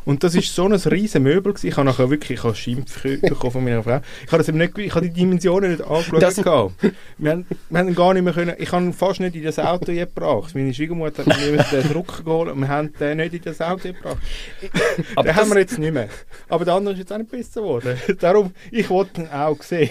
Und 0.05 0.23
das 0.23 0.35
ist 0.35 0.53
so 0.53 0.65
ein 0.65 0.73
riesen 0.73 1.23
Möbel. 1.23 1.53
Gewesen. 1.53 1.67
Ich 1.67 1.77
habe 1.77 1.85
nachher 1.85 2.09
wirklich 2.09 2.39
ich 2.39 2.43
habe 2.43 2.55
Schimpf 2.55 3.01
bekommen 3.03 3.51
von 3.51 3.63
meiner 3.63 3.83
Frau. 3.83 4.01
Ich 4.25 4.31
habe, 4.31 4.37
das 4.39 4.49
eben 4.49 4.57
nicht, 4.57 4.77
ich 4.77 4.93
habe 4.95 5.07
die 5.07 5.13
Dimensionen 5.13 5.71
nicht 5.71 5.83
angeschaut. 5.83 6.21
Das- 6.21 6.35
gehabt. 6.35 6.73
wir, 7.17 7.31
haben, 7.31 7.45
wir 7.69 7.79
haben 7.79 7.95
gar 7.95 8.13
nicht 8.13 8.23
mehr 8.23 8.33
können, 8.33 8.55
ich 8.57 8.71
habe 8.71 8.83
ihn 8.85 8.93
fast 8.93 9.19
nicht 9.19 9.35
in 9.35 9.43
das 9.43 9.59
Auto 9.59 9.91
gebracht. 9.93 10.53
Meine 10.55 10.73
Schwiegermutter 10.73 11.25
hat 11.25 11.37
mir 11.39 11.57
den 11.63 11.91
Drucker 11.93 12.23
geholt 12.23 12.51
und 12.51 12.59
wir 12.59 12.67
haben 12.67 12.93
den 12.99 13.17
nicht 13.17 13.33
in 13.33 13.41
das 13.43 13.61
Auto 13.61 13.87
gebracht. 13.93 14.17
Aber 15.15 15.23
den 15.23 15.35
haben 15.35 15.49
wir 15.49 15.59
jetzt 15.59 15.77
nicht 15.79 15.93
mehr. 15.93 16.09
Aber 16.49 16.65
der 16.65 16.73
andere 16.75 16.93
ist 16.93 16.99
jetzt 16.99 17.13
auch 17.13 17.17
nicht 17.17 17.31
besser 17.31 17.61
geworden. 17.61 17.97
Darum, 18.19 18.51
ich 18.71 18.89
wollte 18.89 19.21
ihn 19.21 19.27
auch 19.29 19.61
sehen. 19.63 19.89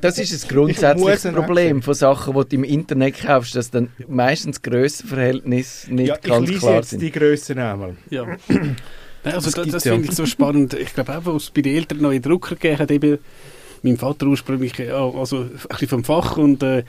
das 0.00 0.18
ist 0.18 0.32
ein 0.44 0.48
grundsätzliches 0.54 1.22
Problem 1.32 1.82
von 1.82 1.94
Sachen, 1.94 2.34
die 2.34 2.48
du 2.48 2.56
im 2.56 2.64
Internet 2.64 3.22
kaufst, 3.22 3.54
dass 3.54 3.70
dann 3.70 3.90
meistens 4.08 4.62
Grössenverhältnis 4.62 5.88
nicht 5.88 6.08
ja, 6.08 6.16
ich 6.16 6.22
ganz 6.22 6.50
klar 6.58 6.76
jetzt 6.76 6.90
sind. 6.90 7.02
die 7.02 7.10
Grössen 7.10 7.58
einmal. 7.58 7.96
Ja. 8.10 8.24
Nein, 8.48 9.34
also 9.34 9.50
Das 9.50 9.68
das, 9.68 9.82
finde 9.82 10.08
ich 10.08 10.14
so 10.14 10.26
spannend. 10.26 10.74
Ich 10.74 10.94
glaube 10.94 11.16
auch, 11.16 11.26
als 11.34 11.44
es 11.44 11.50
bei 11.50 11.60
den 11.60 11.76
Eltern 11.76 12.00
neue 12.00 12.20
Drucker 12.20 12.54
gegeben 12.54 12.78
hat, 12.78 12.90
eben 12.90 13.18
mein 13.82 13.96
Vater 13.96 14.26
ursprünglich, 14.26 14.78
also 14.92 15.38
ein 15.38 15.50
bisschen 15.68 15.88
vom 15.88 16.04
Fach 16.04 16.36
und 16.36 16.62
äh, 16.62 16.84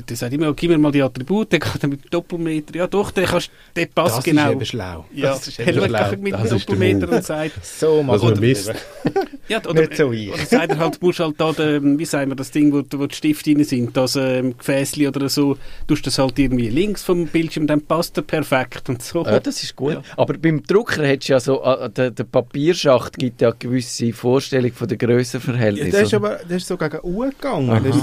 der, 0.00 0.16
sagt 0.16 0.32
immer, 0.32 0.52
gib 0.54 0.70
mir 0.70 0.78
mal 0.78 0.92
die 0.92 1.02
Attribute, 1.02 1.50
geht 1.50 1.62
dann 1.80 1.90
mit 1.90 2.04
dem 2.04 2.10
Doppelmeter. 2.10 2.74
Ja 2.76 2.86
doch, 2.86 3.10
der, 3.10 3.24
kannst, 3.24 3.50
der 3.76 3.86
passt 3.86 4.18
Das 4.18 4.24
genau. 4.24 4.46
ist 4.48 4.52
eben 4.52 4.64
schlau. 4.66 5.04
ja, 5.14 5.30
das 5.32 5.48
ist 5.48 5.58
er 5.58 5.68
eben 5.68 5.78
schaut 5.80 5.88
schlau. 5.88 5.98
einfach 5.98 6.16
mit 6.18 6.32
Das 6.34 6.48
dem 6.48 6.58
Doppelmeter 6.58 7.08
und 7.12 7.24
sagt, 7.24 7.64
So 7.64 8.02
wir 8.06 8.36
misst. 8.40 8.68
das. 8.68 8.76
ja, 9.48 9.58
oder, 9.68 9.80
Nicht 9.82 9.96
so 9.96 10.12
ich. 10.12 10.32
oder 10.32 10.44
sagt 10.46 10.70
er 10.72 10.78
halt, 10.78 11.00
du 11.02 11.06
musst 11.06 11.20
halt 11.20 11.34
da, 11.40 11.52
den, 11.52 11.98
wie 11.98 12.04
sagen 12.04 12.30
wir, 12.30 12.36
das 12.36 12.50
Ding, 12.50 12.72
wo, 12.72 12.82
wo 12.98 13.06
die 13.06 13.14
Stifte 13.14 13.52
drin 13.54 13.64
sind, 13.64 13.96
das 13.96 14.16
ähm, 14.16 14.56
Gefäßli 14.56 15.08
oder 15.08 15.28
so, 15.28 15.56
tust 15.86 16.06
das 16.06 16.18
halt 16.18 16.38
irgendwie 16.38 16.68
links 16.68 17.02
vom 17.02 17.26
Bildschirm, 17.26 17.66
dann 17.66 17.80
passt 17.82 18.16
er 18.16 18.22
perfekt 18.22 18.88
und 18.88 19.02
so. 19.02 19.24
Ja, 19.24 19.40
das 19.40 19.62
ist 19.62 19.76
gut. 19.76 19.92
Ja. 19.94 20.02
Aber 20.16 20.34
beim 20.34 20.62
Drucker 20.62 21.04
hättest 21.06 21.28
du 21.28 21.32
ja 21.34 21.40
so, 21.40 21.62
äh, 21.64 21.90
der, 21.90 22.10
der 22.10 22.24
Papierschacht 22.24 23.18
gibt 23.18 23.40
ja 23.40 23.48
eine 23.48 23.56
gewisse 23.58 24.12
Vorstellung 24.12 24.72
von 24.72 24.88
der 24.88 24.98
Ja, 24.98 25.06
Grössenverhältnis. 25.06 25.90
der, 25.90 26.02
ist 26.02 26.14
aber, 26.14 26.36
der 26.48 26.56
ist 26.56 26.66
so 26.66 26.76
gegen 26.76 26.98
U 27.02 27.20
gegangen. 27.28 27.82
Der 27.82 27.92
ist 27.94 28.02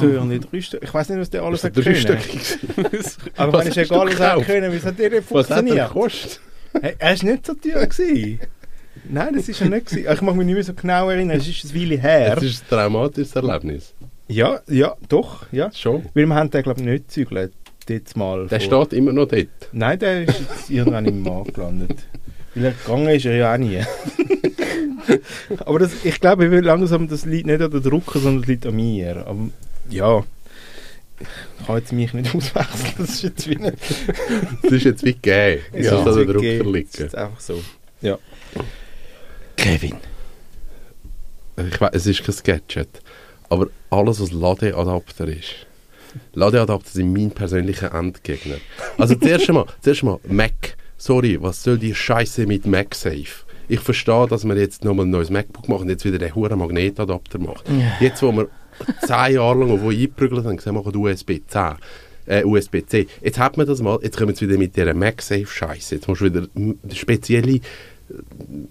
so. 0.72 0.78
Ich 0.82 0.94
weiß 0.94 1.10
nicht, 1.10 1.20
was 1.20 1.30
der 1.30 1.44
alles 1.44 1.64
hat 1.64 1.74
können. 1.84 1.96
Dreistöckig. 1.96 2.58
Aber 3.38 3.54
Was 3.54 3.66
wenn 3.66 3.72
es 3.72 3.78
egal 3.78 4.08
was 4.08 4.20
er 4.20 4.42
können, 4.44 4.72
wie 4.74 4.80
hat 4.86 5.00
der 5.00 5.10
nicht 5.10 5.32
Was 5.32 5.50
hat 5.50 5.52
er 5.52 5.58
funktioniert? 5.58 5.88
gekostet? 5.94 6.40
Hey, 6.82 6.96
er 7.00 7.18
war 7.18 7.32
nicht 7.32 7.46
so 7.46 7.54
teuer. 7.56 7.86
Gewesen. 7.88 8.40
Nein, 9.10 9.34
das 9.36 9.50
ist 9.50 9.62
er 9.62 9.70
nicht. 9.70 9.88
Gewesen. 9.88 10.08
Ich 10.14 10.22
mag 10.22 10.36
mich 10.36 10.46
nicht 10.46 10.56
mehr 10.56 10.64
so 10.64 10.74
genau 10.74 11.10
erinnern. 11.10 11.38
Es 11.38 11.48
ist 11.48 11.72
eine 11.72 11.82
Weile 11.82 11.98
her. 11.98 12.38
Es 12.38 12.44
ist 12.44 12.64
ein 12.64 12.70
traumatisches 12.70 13.36
Erlebnis. 13.36 13.94
Ja, 14.28 14.60
ja, 14.68 14.96
doch. 15.08 15.46
Ja. 15.52 15.72
Schon. 15.72 16.06
Weil 16.14 16.26
wir 16.28 16.36
haben 16.36 16.52
den, 16.52 16.62
glaube 16.64 16.80
ich, 16.82 16.86
nicht 16.86 17.08
gezügelt. 17.08 17.54
Jetzt 17.88 18.16
mal. 18.16 18.46
Der 18.48 18.62
vor- 18.62 18.86
steht 18.86 18.98
immer 19.00 19.12
noch 19.14 19.28
dort. 19.28 19.48
Nein, 19.72 19.98
der 19.98 20.24
ist 20.26 20.40
jetzt 20.40 20.70
irgendwann 20.70 21.06
im 21.06 21.24
Markt 21.24 21.56
gelandet. 21.56 21.98
Weil 22.54 22.66
er 22.66 22.72
gegangen 22.74 23.10
ist 23.10 23.26
er 23.26 23.36
ja 23.36 23.54
auch 23.54 23.58
nie. 23.58 23.80
Aber 25.66 25.80
das, 25.80 25.92
ich 26.04 26.20
glaube, 26.20 26.46
ich 26.46 26.52
will 26.52 26.62
langsam, 26.64 27.08
das 27.08 27.26
liegt 27.26 27.48
nicht 27.48 27.62
an 27.62 27.72
der 27.72 27.80
Drucker, 27.80 28.20
sondern 28.20 28.42
das 28.42 28.48
liegt 28.48 28.66
an 28.68 28.76
mir. 28.76 29.26
Aber 29.26 29.50
ja, 29.90 30.24
ich 31.20 31.66
kann 31.68 31.78
jetzt 31.78 31.92
mich 31.94 32.14
nicht 32.14 32.34
auswechseln. 32.36 32.94
Das 32.98 33.10
ist 33.10 33.24
jetzt 33.24 33.50
wie 33.50 33.56
nicht. 33.56 33.78
Das 34.64 34.72
ist 34.72 34.84
jetzt 34.86 35.04
wie 35.04 35.14
gegeben. 35.14 35.62
Es 35.74 35.86
Ja, 35.86 35.92
ist 35.92 35.98
an 35.98 36.06
der 36.06 36.14
das 36.14 36.26
Drucker 36.26 36.40
geht. 36.42 36.60
Das 36.62 36.68
liegen. 36.74 37.06
ist 37.06 37.16
einfach 37.16 37.40
so. 37.40 37.62
Kevin. 39.58 39.96
Ich 41.58 41.82
weiß, 41.82 41.90
es 41.94 42.06
ist 42.08 42.24
kein 42.24 42.36
Gadget. 42.44 43.02
Aber 43.50 43.68
alles, 43.90 44.22
was 44.22 44.32
Ladeadapter 44.32 45.28
ist. 45.28 45.68
Ladeadapter 46.34 46.90
sind 46.90 47.12
mein 47.14 47.32
persönlicher 47.32 47.94
Endgegner. 47.94 48.56
Also 48.98 49.16
zuerst 49.16 49.50
einmal, 49.50 49.66
zuerst 49.82 50.02
einmal 50.04 50.20
Mac. 50.28 50.78
Sorry, 50.98 51.38
was 51.42 51.64
soll 51.64 51.78
die 51.78 51.94
Scheiße 51.96 52.46
mit 52.46 52.66
MagSafe? 52.66 53.46
Ich 53.68 53.80
verstehe, 53.82 54.28
dass 54.28 54.44
man 54.46 54.58
jetzt 54.58 54.84
nochmal 54.84 55.06
ein 55.06 55.12
neues 55.12 55.30
MacBook 55.30 55.70
macht 55.70 55.82
und 55.82 55.90
jetzt 55.90 56.04
wieder 56.04 56.18
den 56.18 56.34
hohen 56.34 56.58
Magnetadapter 56.58 57.38
macht. 57.40 57.66
Jetzt, 58.00 58.22
wo 58.24 58.32
wir 58.32 58.48
zehn 59.06 59.36
Jahre 59.36 59.60
lang 59.66 59.82
wo 59.82 59.90
eingeprügelt 59.90 60.46
haben, 60.46 60.58
gesagt, 60.58 60.76
machen 60.76 60.96
USB-C. 60.96 61.74
Äh, 62.26 62.44
USB-C. 62.44 63.08
Jetzt 63.24 63.40
hat 63.40 63.58
man 63.58 63.66
das 63.66 63.82
mal, 63.82 63.98
jetzt 64.04 64.16
kommen 64.18 64.40
wir 64.40 64.48
wieder 64.50 64.60
mit 64.60 64.76
dieser 64.76 64.94
MagSafe-Scheiße. 64.94 65.96
Jetzt 65.96 66.08
musst 66.08 66.22
du 66.22 66.26
wieder 66.26 66.48
spezielle 66.94 67.54
äh, 67.56 67.62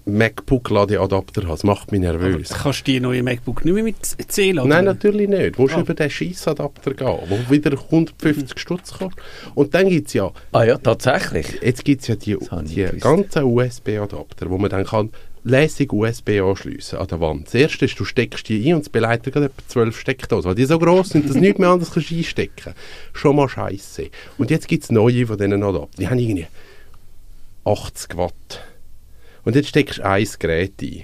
MacBook-Ladeadapter 0.05 1.41
haben. 1.43 1.49
Das 1.49 1.63
macht 1.63 1.91
mich 1.91 2.01
nervös. 2.01 2.49
Kannst 2.49 2.87
du 2.87 2.91
die 2.91 2.99
neue 2.99 3.23
MacBook 3.23 3.65
nicht 3.65 3.73
mehr 3.73 3.83
mit 3.83 3.95
C 4.05 4.51
laden? 4.51 4.69
Nein, 4.69 4.85
natürlich 4.85 5.27
nicht. 5.27 5.57
Du 5.57 5.63
musst 5.63 5.75
Ah. 5.75 5.81
über 5.81 5.93
den 5.93 6.09
Scheissadapter 6.09 6.93
gehen, 6.93 7.17
wo 7.27 7.51
wieder 7.51 7.71
150 7.71 8.59
Stutz 8.59 8.91
kostet. 8.91 9.21
Und 9.55 9.73
dann 9.73 9.89
gibt 9.89 10.07
es 10.07 10.13
ja, 10.13 10.31
Ah 10.51 10.63
ja, 10.63 10.77
tatsächlich. 10.77 11.59
jetzt 11.61 11.83
gibt's 11.85 12.07
ja 12.07 12.15
die, 12.15 12.37
die 12.63 12.99
ganzen 12.99 13.43
USB-Adapter, 13.43 14.49
wo 14.49 14.57
man 14.57 14.69
dann 14.69 14.85
kann 14.85 15.09
lässig 15.49 15.91
USB 15.91 16.39
anschliessen 16.41 16.99
an 16.99 17.07
der 17.07 17.19
Wand. 17.19 17.47
Das 17.47 17.55
erste 17.55 17.85
ist, 17.85 17.99
du 17.99 18.05
steckst 18.05 18.47
die 18.47 18.69
ein 18.69 18.75
und 18.75 18.81
es 18.81 18.89
beleidigt 18.89 19.33
gerade 19.33 19.47
etwa 19.47 19.67
12 19.67 19.99
Steckdosen, 19.99 20.49
weil 20.49 20.55
die 20.55 20.65
so 20.65 20.79
gross 20.79 21.09
sind, 21.09 21.25
dass 21.25 21.33
du 21.33 21.39
nichts 21.39 21.59
mehr 21.59 21.69
anderes 21.69 21.91
kannst 21.91 22.11
einstecken 22.11 22.73
Schon 23.13 23.35
mal 23.35 23.49
scheiße. 23.49 24.09
Und 24.37 24.51
jetzt 24.51 24.67
gibt 24.67 24.83
es 24.83 24.91
neue 24.91 25.27
von 25.27 25.37
diesen 25.37 25.63
Adaptern. 25.63 25.99
Die 25.99 26.07
haben 26.07 26.19
irgendwie 26.19 26.47
80 27.65 28.17
Watt. 28.17 28.63
Und 29.43 29.55
jetzt 29.55 29.69
steckst 29.69 29.99
du 29.99 30.05
ein 30.05 30.27
Gerät 30.39 30.73
ein. 30.81 31.03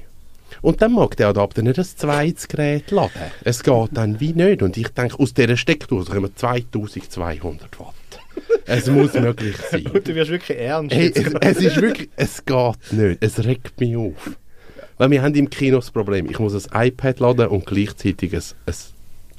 Und 0.61 0.81
dann 0.81 0.93
mag 0.93 1.17
der 1.17 1.27
Adapter 1.27 1.61
nicht 1.61 1.77
ein 1.77 1.85
zweites 1.85 2.47
Gerät 2.47 2.91
laden. 2.91 3.11
Es 3.43 3.63
geht 3.63 3.89
dann 3.91 4.19
wie 4.19 4.33
nicht. 4.33 4.61
Und 4.61 4.77
ich 4.77 4.87
denke, 4.89 5.19
aus 5.19 5.33
dieser 5.33 5.57
Steckdose 5.57 6.11
kommen 6.11 6.35
2200 6.35 7.79
Watt. 7.79 7.93
Es 8.65 8.87
muss 8.87 9.13
möglich 9.13 9.55
sein. 9.69 9.85
Und 9.93 10.07
du 10.07 10.15
wirst 10.15 10.31
wirklich 10.31 10.57
ernst. 10.57 10.95
Hey, 10.95 11.11
es, 11.13 11.33
es 11.39 11.57
ist 11.57 11.81
wirklich, 11.81 12.09
es 12.15 12.45
geht 12.45 12.93
nicht. 12.93 13.17
Es 13.21 13.43
regt 13.43 13.79
mich 13.79 13.95
auf. 13.95 14.37
Weil 14.97 15.11
wir 15.11 15.21
haben 15.21 15.35
im 15.35 15.49
Kino 15.49 15.77
das 15.77 15.91
Problem, 15.91 16.29
ich 16.29 16.39
muss 16.39 16.69
ein 16.69 16.87
iPad 16.87 17.19
laden 17.19 17.47
und 17.47 17.65
gleichzeitig 17.65 18.33
ein, 18.33 18.41
ein 18.65 18.73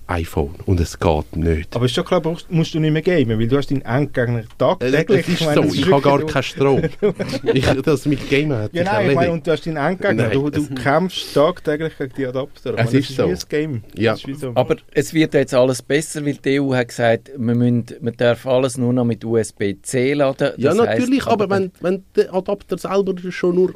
iPhone. 0.08 0.54
Und 0.66 0.80
es 0.80 0.98
geht 0.98 1.36
nicht. 1.36 1.74
Aber 1.74 1.84
ist 1.86 1.94
schon 1.94 2.04
klar, 2.04 2.20
brauchst- 2.20 2.50
musst 2.50 2.74
du 2.74 2.80
nicht 2.80 2.92
mehr 2.92 3.02
gamen, 3.02 3.38
weil 3.38 3.48
du 3.48 3.56
hast 3.56 3.70
deinen 3.70 3.82
Endgegner 3.82 4.40
Äh, 4.40 4.44
tagtäglich. 4.58 5.20
Es 5.20 5.28
ist 5.28 5.44
meine, 5.44 5.54
so, 5.54 5.62
das 5.62 5.74
ich 5.74 5.90
habe 5.90 6.02
gar 6.02 6.26
keinen 6.26 6.42
Strom. 6.42 6.82
ich, 7.52 7.66
das 7.82 8.06
mit 8.06 8.30
Gamen 8.30 8.56
hat 8.56 8.74
Ja, 8.74 8.84
nein, 8.84 9.10
ich 9.10 9.14
meine, 9.16 9.32
und 9.32 9.46
du 9.46 9.50
hast 9.52 9.66
deinen 9.66 9.76
Endgegner. 9.76 10.24
Nein, 10.24 10.32
du, 10.32 10.50
du 10.50 10.66
kämpfst 10.74 11.34
tagtäglich 11.34 11.96
gegen 11.98 12.12
die 12.16 12.26
Adapter. 12.26 12.74
Es 12.76 12.92
ist 12.94 13.10
das 13.10 13.16
so. 13.16 13.26
wie 13.26 13.32
ein 13.32 13.38
Game. 13.48 13.82
Ja. 13.96 14.12
Das 14.12 14.20
ist 14.20 14.28
wie 14.28 14.34
so. 14.34 14.52
Aber 14.54 14.76
es 14.94 15.12
wird 15.12 15.34
jetzt 15.34 15.54
alles 15.54 15.82
besser, 15.82 16.24
weil 16.24 16.34
die 16.34 16.60
EU 16.60 16.74
hat 16.74 16.88
gesagt, 16.88 17.30
man, 17.38 17.58
müssen, 17.58 17.86
man 18.00 18.16
darf 18.16 18.46
alles 18.46 18.78
nur 18.78 18.92
noch 18.92 19.04
mit 19.04 19.24
USB-C 19.24 20.12
laden. 20.14 20.52
Ja, 20.56 20.70
Das 20.70 20.78
heisst 20.86 21.00
natürlich, 21.00 21.26
aber 21.26 21.50
wenn, 21.50 21.72
wenn 21.80 22.04
der 22.14 22.32
Adapter 22.32 22.78
selber 22.78 23.14
schon 23.30 23.54
nur 23.56 23.74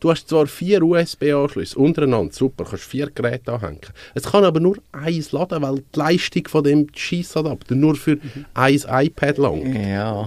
du 0.00 0.10
hast 0.10 0.28
zwar 0.28 0.46
vier 0.46 0.82
USB-Anschlüsse 0.82 1.78
untereinander, 1.78 2.32
super, 2.32 2.64
kannst 2.64 2.84
vier 2.84 3.10
Geräte 3.10 3.52
anhängen. 3.52 3.80
Es 4.14 4.24
kann 4.24 4.44
aber 4.44 4.60
nur 4.60 4.78
eins 4.92 5.32
laden, 5.32 5.62
weil 5.62 5.76
die 5.76 5.98
Leistung 5.98 6.48
von 6.48 6.64
dem 6.64 6.86
Scheissadapter 6.94 7.74
nur 7.74 7.96
für 7.96 8.16
mhm. 8.16 8.44
ein 8.54 8.80
iPad 8.88 9.38
lang. 9.38 9.90
Ja. 9.90 10.26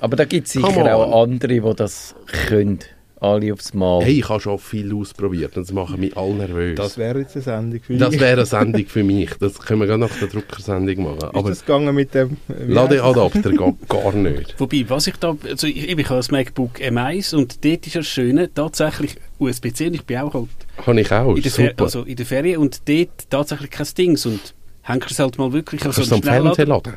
Aber 0.00 0.16
da 0.16 0.24
gibt 0.24 0.46
es 0.46 0.52
sicher 0.52 0.96
auch 0.96 1.22
andere, 1.22 1.60
die 1.60 1.74
das 1.76 2.14
können 2.46 2.78
alle 3.20 3.52
aufs 3.52 3.74
Mal. 3.74 4.04
Hey, 4.04 4.18
ich 4.20 4.28
habe 4.28 4.40
schon 4.40 4.58
viel 4.58 4.94
ausprobiert 4.94 5.56
und 5.56 5.66
das 5.66 5.72
macht 5.72 5.98
mich 5.98 6.16
all 6.16 6.34
nervös. 6.34 6.76
Das 6.76 6.98
wäre 6.98 7.20
jetzt 7.20 7.34
eine 7.36 7.42
Sendung 7.42 7.80
für 7.80 7.92
mich. 7.92 8.00
Das 8.00 8.20
wäre 8.20 8.32
eine 8.32 8.46
Sendung 8.46 8.86
für 8.86 9.04
mich. 9.04 9.30
Das 9.40 9.58
können 9.58 9.80
wir 9.80 9.86
gerade 9.86 10.00
nach 10.00 10.18
der 10.18 10.28
Druckersendung 10.28 11.04
machen. 11.04 11.18
Ist 11.18 11.34
Aber 11.34 11.48
das 11.48 11.64
gegangen 11.64 11.94
mit 11.94 12.14
dem... 12.14 12.36
Ladeadapter 12.66 13.50
geht 13.50 13.88
gar 13.88 14.12
nicht. 14.12 14.54
Wobei, 14.58 14.84
was 14.88 15.06
ich 15.06 15.16
da... 15.16 15.36
Also 15.48 15.66
ich, 15.66 15.88
ich 15.88 16.04
habe 16.04 16.16
das 16.16 16.30
MacBook 16.30 16.78
M1 16.78 17.34
und 17.34 17.64
dort 17.64 17.86
ist 17.86 17.96
das 17.96 18.06
Schöne, 18.06 18.52
tatsächlich 18.52 19.16
USB-C 19.38 19.88
und 19.88 19.94
ich 19.94 20.04
bin 20.04 20.18
auch 20.18 20.34
halt... 20.34 20.48
Habe 20.86 21.00
ich 21.00 21.12
auch, 21.12 21.34
in 21.34 21.42
der 21.42 21.50
super. 21.50 21.84
Also 21.84 22.02
in 22.02 22.16
der 22.16 22.26
Ferien 22.26 22.58
und 22.58 22.88
dort 22.88 23.30
tatsächlich 23.30 23.70
kein 23.70 23.86
Ding 23.96 24.18
und 24.24 24.54
hängst 24.82 25.10
es 25.10 25.18
halt 25.18 25.38
mal 25.38 25.52
wirklich... 25.52 25.84
Also 25.84 26.00
Kannst 26.00 26.10
du 26.10 26.16
am 26.16 26.22
Fernseher 26.22 26.66
laden? 26.66 26.94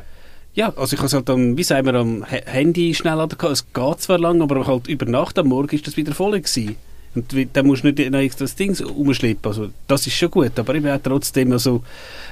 Ja, 0.54 0.72
also 0.76 0.94
ich 0.94 0.98
habe 0.98 1.06
es 1.06 1.14
halt 1.14 1.30
am, 1.30 1.56
wie 1.56 1.62
sagen 1.62 1.86
wir, 1.86 1.94
am 1.94 2.24
Handy 2.24 2.94
schnell 2.94 3.16
laden 3.16 3.38
Es 3.50 3.72
geht 3.72 4.00
zwar 4.00 4.18
lang, 4.18 4.42
aber 4.42 4.66
halt 4.66 4.86
über 4.86 5.06
Nacht 5.06 5.38
am 5.38 5.48
Morgen 5.48 5.74
ist 5.74 5.86
das 5.86 5.96
wieder 5.96 6.12
voll 6.12 6.32
gewesen. 6.32 6.76
Und 7.14 7.34
dann 7.52 7.66
musst 7.66 7.84
du 7.84 7.88
nicht 7.88 8.10
noch 8.10 8.18
extra 8.18 8.44
das 8.44 8.54
Ding 8.54 8.74
umschleppen. 8.86 9.44
Also, 9.44 9.68
das 9.86 10.06
ist 10.06 10.14
schon 10.14 10.30
gut. 10.30 10.58
Aber 10.58 10.74
ich 10.74 10.82
bin 10.82 10.98
trotzdem, 11.02 11.52
also, 11.52 11.82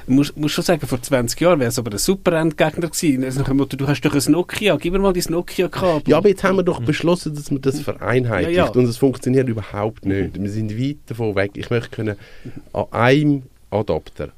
muss, 0.07 0.35
muss 0.35 0.51
schon 0.51 0.63
sagen, 0.63 0.87
vor 0.87 0.99
20 0.99 1.39
Jahren 1.39 1.59
wäre 1.59 1.69
es 1.69 1.77
aber 1.77 1.91
ein 1.91 1.99
super 1.99 2.33
Endgegner 2.33 2.87
gewesen. 2.87 3.23
Also, 3.23 3.43
du 3.43 3.87
hast 3.87 4.01
doch 4.01 4.15
ein 4.15 4.31
Nokia, 4.31 4.75
gib 4.77 4.93
mir 4.93 4.99
mal 4.99 5.13
dein 5.13 5.23
Nokia-Kabel. 5.29 6.09
Ja, 6.09 6.17
aber 6.17 6.29
jetzt 6.29 6.43
haben 6.43 6.57
wir 6.57 6.63
doch 6.63 6.81
beschlossen, 6.81 7.35
dass 7.35 7.51
man 7.51 7.61
das 7.61 7.79
vereinheitlicht. 7.79 8.57
Ja, 8.57 8.65
ja. 8.65 8.71
Und 8.71 8.85
es 8.85 8.97
funktioniert 8.97 9.47
überhaupt 9.47 10.03
nicht. 10.03 10.41
Wir 10.41 10.49
sind 10.49 10.75
weit 10.79 10.97
davon 11.05 11.35
weg. 11.35 11.51
Ich 11.55 11.69
möchte 11.69 11.89
können 11.89 12.15
an 12.73 12.85
einem 12.91 13.43
Adapter 13.69 14.29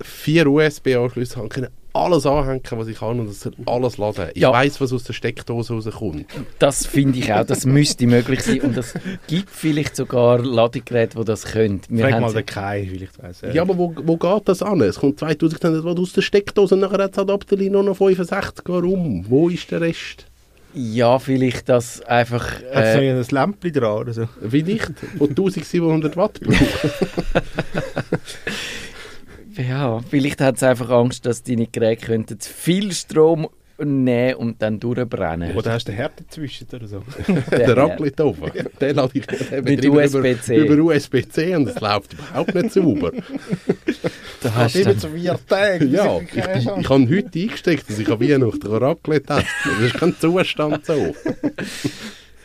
vier 0.00 0.46
USB-Anschlüsse 0.46 1.36
haben 1.36 1.48
können, 1.48 1.68
alles 1.92 2.26
anhängen, 2.26 2.62
was 2.70 2.88
ich 2.88 2.98
kann 2.98 3.20
und 3.20 3.32
soll 3.32 3.52
alles 3.66 3.98
laden. 3.98 4.28
Ich 4.34 4.42
ja. 4.42 4.52
weiß, 4.52 4.80
was 4.80 4.92
aus 4.92 5.04
der 5.04 5.12
Steckdose 5.12 5.74
rauskommt. 5.74 6.26
Das 6.58 6.86
finde 6.86 7.18
ich 7.18 7.32
auch, 7.32 7.44
das 7.44 7.66
müsste 7.66 8.06
möglich 8.06 8.42
sein 8.42 8.60
und 8.60 8.76
es 8.76 8.94
gibt 9.26 9.50
vielleicht 9.50 9.96
sogar 9.96 10.38
Ladegeräte, 10.38 11.18
die 11.18 11.24
das 11.24 11.44
können. 11.44 11.80
Wir 11.88 12.08
Frag 12.08 12.20
mal 12.20 12.32
den 12.32 12.46
Kai, 12.46 12.88
vielleicht 12.90 13.22
weiss 13.22 13.42
Ja, 13.52 13.62
aber 13.62 13.76
wo, 13.76 13.94
wo 14.04 14.16
geht 14.16 14.48
das 14.48 14.62
an? 14.62 14.80
Es 14.82 14.98
kommt 15.00 15.18
2000 15.18 15.84
Watt 15.84 15.98
aus 15.98 16.12
der 16.12 16.22
Steckdose 16.22 16.74
und 16.74 16.80
nachher 16.80 17.04
hat 17.04 17.12
das 17.12 17.18
Adapter 17.18 17.56
nur 17.56 17.82
noch 17.82 17.96
65. 17.96 18.64
Warum? 18.66 19.24
Wo 19.28 19.48
ist 19.48 19.70
der 19.70 19.80
Rest? 19.80 20.26
Ja, 20.72 21.18
vielleicht 21.18 21.68
das 21.68 22.00
einfach... 22.02 22.46
Hat 22.72 22.84
es 22.84 22.96
äh, 22.96 23.10
ein 23.10 23.24
Lämpchen 23.28 23.72
dran 23.72 23.98
oder 23.98 24.12
so? 24.12 24.28
Wie 24.40 24.62
nicht? 24.62 24.92
Wo 25.18 25.26
1700 25.26 26.16
Watt 26.16 26.40
braucht. 26.40 26.60
Ja, 29.68 30.00
vielleicht 30.08 30.40
hat 30.40 30.56
es 30.56 30.62
einfach 30.62 30.90
Angst, 30.90 31.26
dass 31.26 31.42
deine 31.42 31.66
Geräte 31.66 32.06
könnten 32.06 32.40
zu 32.40 32.52
viel 32.52 32.92
Strom 32.92 33.48
nehmen 33.78 34.34
und 34.34 34.62
dann 34.62 34.78
durchbrennen. 34.78 35.56
Oder 35.56 35.72
hast 35.72 35.88
du 35.88 35.92
den 35.92 35.96
Herd 35.96 36.20
dazwischen 36.20 36.66
oder 36.72 36.86
so? 36.86 37.02
der 37.50 37.76
Raclette 37.76 38.26
oben. 38.26 38.50
Den 38.80 38.96
lade 38.96 39.12
ich 39.14 39.26
mit 39.62 39.86
USB-C. 39.86 40.56
Über, 40.56 40.74
über 40.74 40.84
USB-C 40.84 41.56
und 41.56 41.68
es 41.68 41.80
läuft 41.80 42.14
überhaupt 42.14 42.54
nicht 42.54 42.72
sauber. 42.72 43.12
Da 44.42 44.54
hast 44.54 44.74
du 44.74 44.96
zu 44.96 45.10
vier 45.10 45.38
Tage. 45.46 45.84
Ja, 45.84 46.18
ich, 46.18 46.34
ich, 46.34 46.66
ich 46.78 46.88
habe 46.88 47.08
heute 47.10 47.38
eingesteckt, 47.38 47.90
dass 47.90 47.98
ich 47.98 48.08
an 48.08 48.20
Weihnachten 48.20 48.66
Raclette 48.68 49.34
esse. 49.34 49.46
Das 49.64 49.80
ist 49.80 49.94
kein 49.98 50.16
Zustand 50.18 50.86
so. 50.86 51.14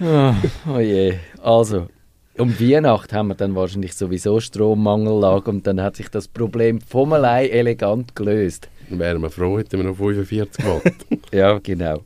oh, 0.01 0.34
oh 0.67 0.80
je. 0.80 1.13
Also, 1.41 1.88
um 2.37 2.59
Weihnachten 2.59 3.15
haben 3.15 3.27
wir 3.29 3.35
dann 3.35 3.55
wahrscheinlich 3.55 3.93
sowieso 3.93 4.39
Strommangellage 4.39 5.49
und 5.49 5.67
dann 5.67 5.81
hat 5.81 5.95
sich 5.95 6.09
das 6.09 6.27
Problem 6.27 6.81
vom 6.81 7.13
allein 7.13 7.49
elegant 7.49 8.15
gelöst. 8.15 8.69
Dann 8.89 8.99
wären 8.99 9.21
wir 9.21 9.29
froh, 9.29 9.57
hätten 9.57 9.77
wir 9.79 9.83
noch 9.83 9.97
45 9.97 10.65
Watt. 10.65 10.93
ja, 11.31 11.59
genau. 11.59 12.01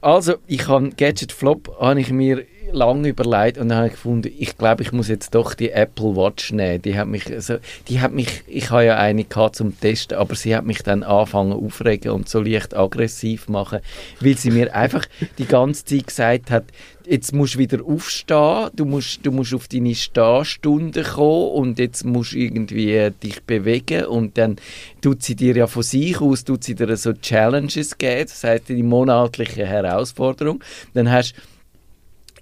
Also, 0.00 0.34
ich 0.46 0.68
habe 0.68 0.90
Gadget 0.90 1.32
Flop, 1.32 1.76
habe 1.80 2.00
ich 2.00 2.10
mir 2.10 2.44
lange 2.74 3.08
überlegt 3.08 3.58
und 3.58 3.68
dann 3.68 3.78
habe 3.78 3.86
ich 3.88 3.94
gefunden, 3.94 4.32
ich 4.38 4.58
glaube, 4.58 4.82
ich 4.82 4.92
muss 4.92 5.08
jetzt 5.08 5.34
doch 5.34 5.54
die 5.54 5.70
Apple 5.70 6.16
Watch 6.16 6.52
nehmen. 6.52 6.82
Die 6.82 6.96
hat 6.96 7.08
mich, 7.08 7.30
also, 7.32 7.56
die 7.88 8.00
hat 8.00 8.12
mich, 8.12 8.42
ich 8.46 8.70
habe 8.70 8.84
ja 8.84 8.96
eine 8.96 9.24
gehabt 9.24 9.56
zum 9.56 9.78
Testen, 9.78 10.18
aber 10.18 10.34
sie 10.34 10.54
hat 10.54 10.64
mich 10.64 10.82
dann 10.82 11.02
angefangen 11.02 11.52
aufregen 11.52 12.12
und 12.12 12.28
so 12.28 12.40
leicht 12.40 12.76
aggressiv 12.76 13.48
machen, 13.48 13.80
weil 14.20 14.36
sie 14.36 14.50
mir 14.50 14.74
einfach 14.74 15.06
die 15.38 15.46
ganze 15.46 15.84
Zeit 15.84 16.06
gesagt 16.06 16.50
hat, 16.50 16.64
jetzt 17.06 17.34
musst 17.34 17.54
du 17.54 17.58
wieder 17.58 17.84
aufstehen, 17.84 18.70
du 18.74 18.84
musst, 18.84 19.24
du 19.24 19.30
musst 19.30 19.54
auf 19.54 19.68
deine 19.68 19.94
Stehstunde 19.94 21.02
kommen 21.02 21.52
und 21.52 21.78
jetzt 21.78 22.04
musst 22.04 22.32
du 22.32 22.38
irgendwie 22.38 23.10
dich 23.22 23.42
bewegen 23.42 24.06
und 24.06 24.38
dann 24.38 24.56
tut 25.00 25.22
sie 25.22 25.36
dir 25.36 25.54
ja 25.56 25.66
von 25.66 25.82
sich 25.82 26.20
aus, 26.20 26.44
tut 26.44 26.64
sie 26.64 26.74
dir 26.74 26.96
so 26.96 27.12
Challenges 27.12 27.98
geben, 27.98 28.26
das 28.28 28.44
heißt 28.44 28.68
die 28.68 28.82
monatliche 28.82 29.66
Herausforderung. 29.66 30.62
Dann 30.94 31.10
hast 31.10 31.34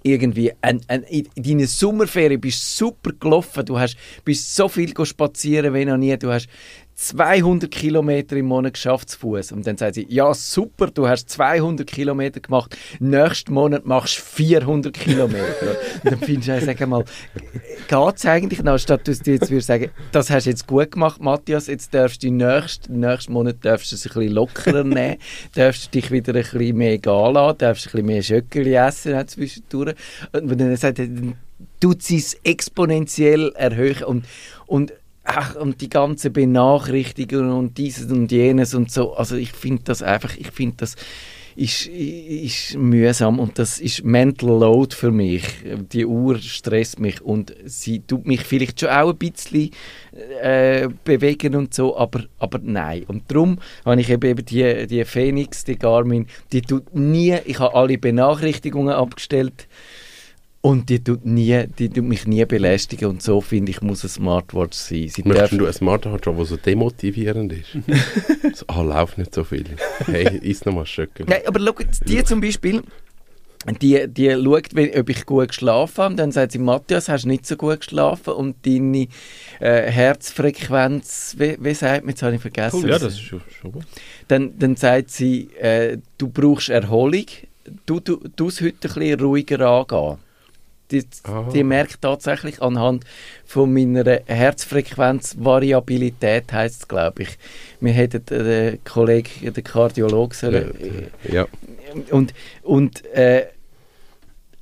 irgendwie 0.03 0.51
ein, 0.61 0.81
ein, 0.87 1.03
in 1.03 1.27
deiner 1.35 1.67
Sommerferien 1.67 2.39
bist 2.39 2.77
super 2.77 3.11
gelaufen, 3.19 3.65
du 3.65 3.79
hast, 3.79 3.97
bist 4.23 4.55
so 4.55 4.67
viel 4.67 4.93
spazieren 5.05 5.73
wie 5.73 5.85
noch 5.85 5.97
nie, 5.97 6.15
du 6.17 6.31
hast 6.31 6.47
200 6.95 7.71
Kilometer 7.71 8.35
im 8.35 8.45
Monat 8.45 8.73
geschafft 8.73 9.09
zu 9.09 9.19
Fuß. 9.19 9.51
Und 9.51 9.65
dann 9.65 9.77
sagt 9.77 9.95
sie, 9.95 10.05
ja 10.09 10.33
super, 10.33 10.87
du 10.87 11.07
hast 11.07 11.29
200 11.29 11.87
Kilometer 11.87 12.39
gemacht, 12.39 12.77
nächsten 12.99 13.53
Monat 13.53 13.85
machst 13.85 14.17
du 14.17 14.21
400 14.21 14.93
Kilometer. 14.93 15.77
und 16.03 16.11
dann 16.11 16.19
findest 16.19 16.49
du, 16.49 16.65
sag 16.65 16.87
mal, 16.87 17.03
geht 17.87 18.15
es 18.15 18.25
eigentlich 18.25 18.63
noch, 18.63 18.77
statt 18.77 19.07
dass 19.07 19.19
du 19.19 19.31
jetzt 19.31 19.49
würdest 19.49 19.67
sagen, 19.67 19.89
das 20.11 20.29
hast 20.29 20.45
du 20.45 20.49
jetzt 20.51 20.67
gut 20.67 20.91
gemacht, 20.91 21.21
Matthias, 21.21 21.67
jetzt 21.67 21.93
darfst 21.93 22.23
du 22.23 22.31
nächsten, 22.31 22.99
nächsten 22.99 23.33
Monat 23.33 23.57
darfst 23.61 23.91
du 23.91 23.95
es 23.95 24.05
ein 24.05 24.13
bisschen 24.13 24.33
lockerer 24.33 24.83
nehmen, 24.83 25.17
darfst 25.55 25.85
du 25.87 25.99
dich 25.99 26.11
wieder 26.11 26.33
ein 26.33 26.43
bisschen 26.43 26.77
mehr 26.77 26.97
gehen 26.97 27.33
lassen, 27.33 27.57
darfst 27.57 27.87
ein 27.87 27.91
bisschen 27.91 28.05
mehr 28.05 28.23
Schöckeli 28.23 28.73
essen 28.75 29.27
zwischendurch. 29.27 29.95
Und 30.31 30.59
dann 30.59 30.75
sagt 30.75 30.99
er, 30.99 31.07
tut 31.79 32.01
sie 32.01 32.17
es 32.17 32.35
exponentiell 32.43 33.51
erhöhen 33.55 34.03
und, 34.03 34.25
und 34.67 34.93
ach, 35.23 35.55
und 35.55 35.81
die 35.81 35.89
ganze 35.89 36.29
Benachrichtigung 36.29 37.51
und 37.51 37.77
dieses 37.77 38.11
und 38.11 38.31
jenes 38.31 38.73
und 38.73 38.91
so. 38.91 39.13
Also 39.13 39.35
ich 39.35 39.51
finde 39.51 39.83
das 39.85 40.01
einfach, 40.01 40.35
ich 40.37 40.51
finde 40.51 40.77
das 40.77 40.95
ist, 41.55 41.85
ist 41.87 42.75
mühsam 42.75 43.39
und 43.39 43.59
das 43.59 43.79
ist 43.79 44.03
Mental 44.03 44.49
Load 44.49 44.95
für 44.95 45.11
mich. 45.11 45.43
Die 45.91 46.05
Uhr 46.05 46.39
stresst 46.39 46.99
mich 46.99 47.21
und 47.21 47.53
sie 47.65 47.99
tut 47.99 48.25
mich 48.25 48.41
vielleicht 48.41 48.79
schon 48.79 48.89
auch 48.89 49.11
ein 49.11 49.17
bisschen 49.17 49.71
äh, 50.41 50.89
bewegen 51.03 51.55
und 51.55 51.73
so, 51.73 51.97
aber, 51.97 52.23
aber 52.39 52.59
nein. 52.63 53.03
Und 53.07 53.29
darum 53.29 53.59
habe 53.85 54.01
ich 54.01 54.09
eben 54.09 54.45
die, 54.45 54.87
die 54.87 55.05
Phoenix, 55.05 55.63
die 55.63 55.77
Garmin, 55.77 56.27
die 56.51 56.61
tut 56.61 56.95
nie, 56.95 57.37
ich 57.45 57.59
habe 57.59 57.75
alle 57.75 57.97
Benachrichtigungen 57.97 58.93
abgestellt, 58.93 59.67
und 60.65 60.87
die 60.87 61.03
tut, 61.03 61.25
nie, 61.25 61.67
die 61.77 61.89
tut 61.89 62.05
mich 62.05 62.25
nie 62.25 62.45
belästigen 62.45 63.09
und 63.09 63.21
so 63.21 63.41
finde 63.41 63.71
ich, 63.71 63.81
muss 63.81 64.03
eine 64.03 64.09
Smartwatch 64.09 64.77
sein. 64.77 65.09
Sie 65.09 65.21
Möchtest 65.25 65.51
du 65.51 65.65
eine 65.65 65.73
Smartwatch 65.73 66.25
haben, 66.25 66.37
die 66.37 66.45
so 66.45 66.55
demotivierend 66.55 67.51
ist? 67.51 67.77
so, 68.57 68.65
ah, 68.67 68.81
läuft 68.81 69.17
nicht 69.17 69.35
so 69.35 69.43
viel. 69.43 69.65
Hey, 70.05 70.37
isst 70.37 70.65
noch 70.65 70.73
mal 70.73 70.85
Schöckel. 70.85 71.25
Nein, 71.27 71.41
aber 71.45 71.59
schau, 71.59 71.83
die 72.07 72.23
zum 72.23 72.39
Beispiel, 72.39 72.81
die, 73.81 74.07
die 74.07 74.31
schaut, 74.31 74.69
ob 74.97 75.09
ich 75.09 75.25
gut 75.25 75.49
geschlafen 75.49 76.01
habe. 76.01 76.15
Dann 76.15 76.31
sagt 76.31 76.53
sie, 76.53 76.59
Matthias, 76.59 77.09
hast 77.09 77.25
du 77.25 77.27
nicht 77.27 77.45
so 77.45 77.57
gut 77.57 77.81
geschlafen 77.81 78.31
und 78.31 78.65
deine 78.65 79.09
äh, 79.59 79.91
Herzfrequenz, 79.91 81.35
wie, 81.39 81.57
wie 81.59 81.73
sagt 81.73 82.05
man, 82.05 82.11
jetzt 82.11 82.23
habe 82.23 82.35
ich 82.35 82.41
vergessen. 82.41 82.79
Cool, 82.81 82.89
ja, 82.89 82.99
das 82.99 83.15
ist 83.15 83.21
schon, 83.21 83.41
schon 83.49 83.73
gut. 83.73 83.83
Dann, 84.29 84.57
dann 84.57 84.77
sagt 84.77 85.09
sie, 85.09 85.49
äh, 85.59 85.97
du 86.17 86.29
brauchst 86.29 86.69
Erholung, 86.69 87.25
du, 87.85 87.99
du, 87.99 88.21
du 88.33 88.47
es 88.47 88.61
heute 88.61 88.87
ein 88.87 88.93
bisschen 88.93 89.19
ruhiger 89.19 89.59
angehen 89.59 90.19
die, 90.93 91.03
die 91.53 91.63
merkt 91.63 92.01
tatsächlich 92.01 92.61
anhand 92.61 93.05
von 93.45 93.73
meiner 93.73 94.19
Herzfrequenzvariabilität, 94.25 96.53
heißt 96.53 96.81
es, 96.81 96.87
glaube 96.87 97.23
ich. 97.23 97.39
Wir 97.79 97.93
hätten 97.93 98.23
den 98.25 98.83
Kollegen, 98.83 99.51
den 99.53 99.63
Kardiologen, 99.63 100.37
sollen, 100.37 101.09
ja. 101.29 101.47
Und, 102.11 102.33
und, 102.63 103.05
äh, 103.13 103.45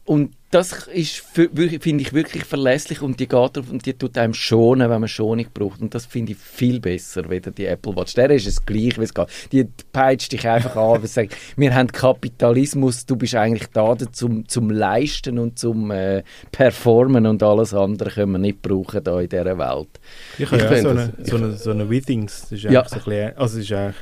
und 0.06 0.34
das 0.52 0.88
ist, 0.88 1.24
finde 1.34 2.02
ich, 2.02 2.12
wirklich 2.12 2.44
verlässlich 2.44 3.02
und 3.02 3.22
die 3.22 3.28
geht 3.28 3.58
auf 3.58 3.72
und 3.72 3.86
die 3.86 3.94
tut 3.94 4.18
einem 4.18 4.34
schonen, 4.34 4.90
wenn 4.90 5.00
man 5.00 5.08
Schonung 5.08 5.46
braucht. 5.54 5.82
Und 5.82 5.96
das 5.96 6.06
finde 6.06 6.34
ich 6.34 6.38
viel 6.38 6.82
besser, 6.82 7.30
weder 7.30 7.52
die 7.52 7.66
Apple 7.66 7.96
Watch. 7.96 8.14
Der 8.16 8.30
ist 8.32 8.46
es 8.46 8.66
gleich, 8.66 9.00
wie 9.00 9.04
es 9.04 9.14
geht. 9.14 9.28
Die 9.54 9.66
peitscht 9.94 10.34
dich 10.34 10.46
einfach 10.46 10.76
an 10.76 11.00
und 11.00 11.08
sagt, 11.08 11.38
wir 11.56 11.74
haben 11.74 11.88
Kapitalismus, 11.88 13.06
du 13.06 13.16
bist 13.16 13.34
eigentlich 13.36 13.68
da 13.74 13.96
zum, 14.12 14.46
zum 14.50 14.70
Leisten 14.70 15.40
und 15.40 15.58
zum 15.58 15.90
äh, 15.90 16.22
Performen 16.52 17.26
und 17.28 17.42
alles 17.42 17.74
andere 17.74 18.10
können 18.10 18.34
wir 18.34 18.40
nicht 18.40 18.62
brauchen 18.62 19.02
da 19.06 19.22
in 19.22 19.30
dieser 19.30 19.58
Welt. 19.58 20.00
Ich, 20.38 20.52
ich 20.52 20.52
ja 20.52 20.82
so, 20.82 20.90
eine, 20.90 21.14
so, 21.24 21.36
eine, 21.38 21.54
so 21.54 21.72
eine 21.72 21.90
Withings, 21.90 22.42
das 22.42 22.52
ist 22.52 22.64
ja. 22.64 22.84
so 22.86 22.96
ein 22.96 23.04
bisschen, 23.04 23.38
also 23.38 23.58
ist 23.58 23.72
eigentlich, 23.72 23.96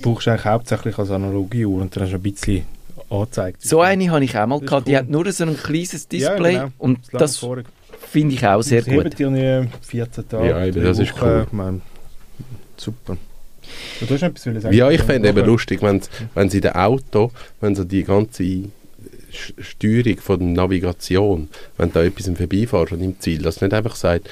brauchst 0.00 0.26
du 0.26 0.30
eigentlich 0.30 0.46
hauptsächlich 0.46 0.98
als 0.98 1.10
Analogie 1.10 1.66
und 1.66 1.94
dann 1.94 2.04
hast 2.04 2.12
du 2.12 2.16
ein 2.16 2.22
bisschen 2.22 2.64
angezeigt. 3.12 3.62
So 3.62 3.80
eine 3.80 4.10
habe 4.10 4.24
ich 4.24 4.36
auch 4.36 4.46
mal 4.46 4.56
Das 4.56 4.62
ist 4.62 4.68
gehabt. 4.70 4.86
Die 4.88 4.92
cool. 4.92 4.98
hat 4.98 5.08
nur 5.10 5.32
so 5.32 5.44
ein 5.44 5.56
kleines 5.56 5.92
Ja, 6.10 6.30
Display 6.30 6.52
genau. 6.54 6.68
und 6.78 6.98
das 7.12 7.36
vorher. 7.38 7.64
finde 8.10 8.34
ich 8.34 8.46
auch 8.46 8.62
sehr 8.62 8.82
Sie 8.82 8.90
gut. 8.90 9.18
dir 9.18 9.30
nie 9.30 9.68
14 9.82 10.28
Tage. 10.28 10.48
Ja, 10.48 10.64
eben, 10.66 10.82
das 10.82 10.98
ist 10.98 11.12
Wochen. 11.14 11.24
cool. 11.24 11.44
Ich 11.46 11.52
meine, 11.52 11.80
super. 12.76 13.16
Und 14.00 14.10
du 14.10 14.14
hast 14.14 14.20
noch 14.22 14.28
etwas 14.28 14.46
wollen 14.46 14.60
sagen? 14.60 14.74
Ja, 14.76 14.90
ich 14.90 15.02
fände 15.02 15.28
eben 15.28 15.46
lustig, 15.46 15.80
wenn, 15.82 16.00
wenn 16.34 16.50
sie 16.50 16.58
in 16.58 16.62
dem 16.62 16.72
Auto, 16.72 17.30
wenn 17.60 17.74
so 17.74 17.84
die 17.84 18.02
ganze 18.04 18.64
Steuerung 19.30 20.18
von 20.18 20.38
der 20.40 20.48
Navigation, 20.48 21.48
wenn 21.78 21.92
da 21.92 22.02
etwas 22.02 22.26
im 22.26 22.36
Vorbeifährt 22.36 22.92
und 22.92 23.00
im 23.02 23.18
Ziel, 23.20 23.40
dass 23.42 23.60
nicht 23.60 23.72
einfach 23.72 23.96
sagt, 23.96 24.28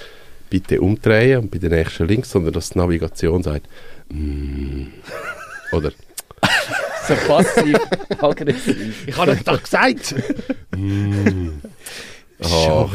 bitte 0.50 0.80
umdrehen 0.80 1.38
und 1.40 1.50
bei 1.50 1.58
der 1.58 1.70
nächsten 1.70 2.06
links, 2.08 2.30
sondern 2.30 2.52
dass 2.52 2.70
die 2.70 2.78
Navigation 2.78 3.42
sagt, 3.42 3.66
mm. 4.10 4.86
oder 5.72 5.92
So 7.06 7.14
passiv, 7.26 7.78
aggressiv. 8.20 9.06
Ich 9.06 9.16
habe 9.16 9.38
doch 9.44 9.62
gesagt! 9.62 10.14
Ah. 12.42 12.88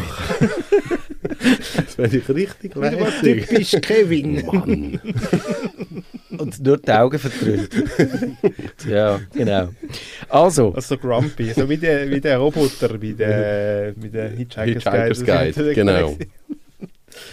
das 1.75 1.97
wäre 1.97 2.17
ich 2.17 2.29
richtig 2.29 2.75
lässig. 2.75 3.45
Typisch 3.47 3.71
Kevin! 3.81 4.45
Mann. 4.45 4.99
Und 6.37 6.63
nur 6.63 6.77
die 6.77 6.91
Augen 6.91 7.19
vertrüllt. 7.19 7.71
ja, 8.89 9.19
genau. 9.33 9.69
Also, 10.29 10.73
Also 10.73 10.95
so 10.95 10.97
grumpy, 10.97 11.53
so 11.53 11.69
wie 11.69 11.77
der, 11.77 12.09
wie 12.09 12.19
der 12.19 12.37
Roboter 12.39 12.97
bei 12.97 13.11
der, 13.11 13.93
bei 13.95 14.07
der 14.07 14.29
Hitchhiker's, 14.29 14.83
Hitchhiker's 14.83 15.23
Guide. 15.23 15.53
Guide, 15.53 15.73
genau. 15.73 16.17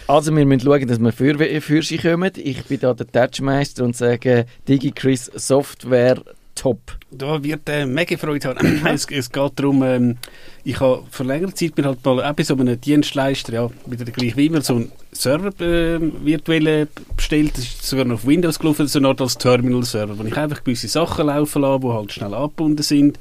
also 0.07 0.37
wir 0.37 0.45
müssen 0.45 0.61
schauen, 0.67 0.87
dass 0.87 0.99
wir 1.01 1.13
für, 1.13 1.61
für 1.61 1.83
sie 1.83 1.99
kommen. 1.99 2.31
Ich 2.37 2.65
bin 2.65 2.81
da 2.81 2.93
der 2.95 3.07
Touchmeister 3.07 3.85
und 3.85 3.97
sage, 3.97 4.47
DigiChris 4.69 5.31
Software 5.35 6.23
top. 6.55 6.79
Da 7.11 7.43
wird 7.43 7.69
äh, 7.69 7.87
mega 7.87 8.17
Freude 8.17 8.49
haben. 8.49 8.87
es, 8.87 9.07
es 9.11 9.31
geht 9.31 9.53
darum, 9.57 9.83
ähm, 9.83 10.17
ich 10.65 10.79
habe 10.81 11.03
vor 11.11 11.27
längerer 11.27 11.55
Zeit 11.55 11.77
mir 11.77 11.85
halt 11.85 12.05
mal 12.05 12.23
auch 12.25 12.33
bei 12.35 12.43
so 12.43 12.55
einem 12.57 12.81
Dienstleister, 12.81 13.53
ja, 13.53 13.71
wieder 13.87 14.05
gleich 14.07 14.37
wie 14.37 14.47
immer, 14.47 14.61
so 14.63 14.75
einen 14.77 14.93
Server 15.13 15.49
äh, 15.65 15.99
virtuell 16.25 16.89
bestellt. 17.17 17.53
Das 17.55 17.65
ist 17.65 17.83
sogar 17.87 18.05
noch 18.05 18.15
auf 18.17 18.27
Windows 18.27 18.59
gelaufen, 18.59 18.87
so 18.87 18.99
eine 18.99 19.09
Art 19.09 19.21
als 19.21 19.37
Terminal-Server, 19.39 20.19
wo 20.19 20.25
ich 20.25 20.37
einfach 20.37 20.63
gewisse 20.65 20.89
Sachen 20.89 21.27
laufen 21.27 21.63
lasse, 21.63 21.81
die 21.81 21.89
halt 21.89 22.13
schnell 22.13 22.35
angebunden 22.35 22.83
sind. 22.83 23.19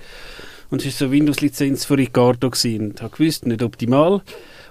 Und 0.69 0.85
es 0.85 1.01
war 1.01 1.07
so 1.07 1.11
Windows-Lizenz 1.11 1.83
für 1.85 1.97
Ricardo 1.97 2.49
gewesen. 2.49 2.91
und 2.91 3.01
habe 3.01 3.15
gewusst, 3.17 3.45
nicht 3.45 3.61
optimal. 3.61 4.21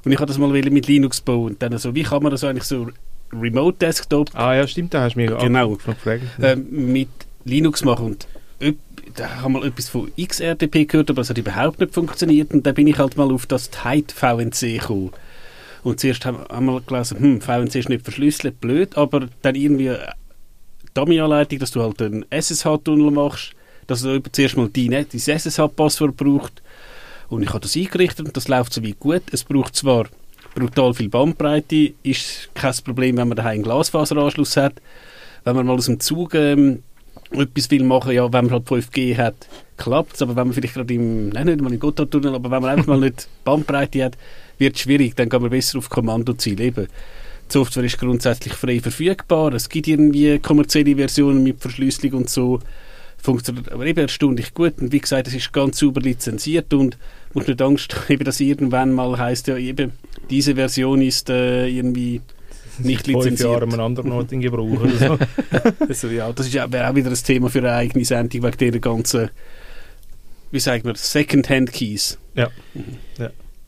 Und 0.04 0.12
ich 0.12 0.16
habe 0.18 0.26
das 0.26 0.38
mal 0.38 0.48
mit 0.48 0.86
Linux 0.86 1.20
bauen. 1.20 1.48
Und 1.52 1.62
dann 1.62 1.76
so, 1.76 1.94
wie 1.94 2.04
kann 2.04 2.22
man 2.22 2.30
das 2.32 2.42
eigentlich 2.42 2.64
so 2.64 2.88
Remote-Desktop 3.32 4.30
Ah 4.34 4.54
ja, 4.54 4.66
stimmt, 4.66 4.94
da 4.94 5.02
hast 5.02 5.14
du 5.14 5.20
mich 5.20 5.30
Genau. 5.38 5.70
gefragt. 5.76 6.22
ähm, 6.42 6.66
mit 6.70 7.08
Linux 7.44 7.84
machen. 7.84 8.06
Und 8.06 8.26
da 9.14 9.42
haben 9.42 9.54
wir 9.54 9.64
etwas 9.64 9.88
von 9.88 10.10
XRTP 10.20 10.88
gehört, 10.88 11.10
aber 11.10 11.22
es 11.22 11.30
hat 11.30 11.38
überhaupt 11.38 11.80
nicht 11.80 11.94
funktioniert. 11.94 12.52
Und 12.52 12.66
dann 12.66 12.74
bin 12.74 12.86
ich 12.86 12.98
halt 12.98 13.16
mal 13.16 13.32
auf 13.32 13.46
das 13.46 13.70
Tide 13.70 14.12
VNC 14.14 14.80
gekommen. 14.80 15.12
Und 15.82 15.98
zuerst 15.98 16.26
haben 16.26 16.66
wir 16.66 16.80
gelesen, 16.82 17.18
hm, 17.18 17.40
VNC 17.40 17.74
ist 17.76 17.88
nicht 17.88 18.04
verschlüsselt, 18.04 18.60
blöd, 18.60 18.96
aber 18.98 19.28
dann 19.42 19.54
irgendwie 19.54 19.96
Dummy-Anleitung, 20.94 21.58
dass 21.58 21.70
du 21.70 21.82
halt 21.82 22.02
einen 22.02 22.26
SSH-Tunnel 22.30 23.10
machst, 23.10 23.52
dass 23.86 24.02
du 24.02 24.20
zuerst 24.30 24.56
mal 24.56 24.68
dein, 24.68 24.90
dein 24.90 25.06
SSH-Passwort 25.08 26.16
braucht. 26.16 26.62
Und 27.28 27.42
ich 27.42 27.48
habe 27.50 27.60
das 27.60 27.76
eingerichtet 27.76 28.26
und 28.26 28.36
das 28.36 28.48
läuft 28.48 28.74
soweit 28.74 28.98
gut. 28.98 29.22
Es 29.32 29.44
braucht 29.44 29.74
zwar 29.76 30.06
brutal 30.54 30.92
viel 30.94 31.08
Bandbreite, 31.08 31.92
ist 32.02 32.50
kein 32.54 32.74
Problem, 32.84 33.16
wenn 33.16 33.28
man 33.28 33.36
daheim 33.36 33.54
einen 33.54 33.62
Glasfaseranschluss 33.62 34.56
hat. 34.56 34.74
Wenn 35.44 35.56
man 35.56 35.66
mal 35.66 35.74
aus 35.74 35.86
dem 35.86 36.00
Zug 36.00 36.34
ähm, 36.34 36.82
etwas 37.32 37.70
will 37.70 37.84
machen, 37.84 38.12
ja, 38.12 38.32
wenn 38.32 38.46
man 38.46 38.54
halt 38.54 38.68
5G 38.68 39.16
hat, 39.16 39.48
klappt 39.76 40.14
es. 40.14 40.22
Aber 40.22 40.36
wenn 40.36 40.48
man 40.48 40.54
vielleicht 40.54 40.74
gerade 40.74 40.92
im, 40.94 41.28
nein, 41.30 41.46
nicht 41.46 41.60
mal 41.60 41.72
im 41.72 41.78
Gotthardtunnel, 41.78 42.34
aber 42.34 42.50
wenn 42.50 42.62
man 42.62 42.70
einfach 42.70 42.88
mal 42.88 43.00
nicht 43.00 43.28
Bandbreite 43.44 44.04
hat, 44.04 44.18
wird 44.58 44.76
es 44.76 44.82
schwierig. 44.82 45.16
Dann 45.16 45.28
kann 45.28 45.42
man 45.42 45.50
besser 45.50 45.78
auf 45.78 45.88
Kommandoziel 45.88 46.60
eben. 46.60 46.86
Die 46.86 47.52
Software 47.52 47.84
ist 47.84 47.98
grundsätzlich 47.98 48.54
frei 48.54 48.80
verfügbar. 48.80 49.52
Es 49.54 49.68
gibt 49.68 49.88
irgendwie 49.88 50.38
kommerzielle 50.38 50.96
Versionen 50.96 51.42
mit 51.42 51.60
Verschlüsselung 51.60 52.20
und 52.20 52.30
so. 52.30 52.60
Funktioniert 53.18 53.70
aber 53.70 53.86
eben 53.86 54.00
erstaunlich 54.00 54.54
gut. 54.54 54.78
Und 54.80 54.92
wie 54.92 55.00
gesagt, 55.00 55.28
es 55.28 55.34
ist 55.34 55.52
ganz 55.52 55.78
sauber 55.78 56.00
lizenziert 56.00 56.72
und 56.72 56.96
muss 57.34 57.46
nicht 57.46 57.60
Angst 57.60 57.94
haben, 58.08 58.24
dass 58.24 58.40
irgendwann 58.40 58.92
mal 58.92 59.18
heißt 59.18 59.48
ja 59.48 59.56
eben, 59.56 59.92
diese 60.30 60.54
Version 60.54 61.02
ist 61.02 61.28
äh, 61.28 61.66
irgendwie 61.66 62.20
nicht 62.86 63.04
Fünf 63.04 63.24
lizenziert. 63.24 63.50
Jahre 63.50 63.62
an 63.64 63.72
einem 63.72 63.80
anderen 63.80 64.12
Ort 64.12 64.32
in 64.32 64.40
Gebrauch 64.40 64.78
so. 64.98 65.18
Also, 65.88 66.08
ja, 66.08 66.32
das 66.32 66.46
ist 66.46 66.54
ja, 66.54 66.70
wäre 66.70 66.88
auch 66.90 66.94
wieder 66.94 67.10
ein 67.10 67.14
Thema 67.14 67.48
für 67.48 67.58
eine 67.58 67.72
eigene 67.72 68.04
Sendung 68.04 68.42
wegen 68.42 68.56
dieser 68.56 68.78
ganzen, 68.78 69.30
wie 70.50 70.60
sagt 70.60 70.84
man, 70.84 70.94
Second-Hand-Keys. 70.94 72.18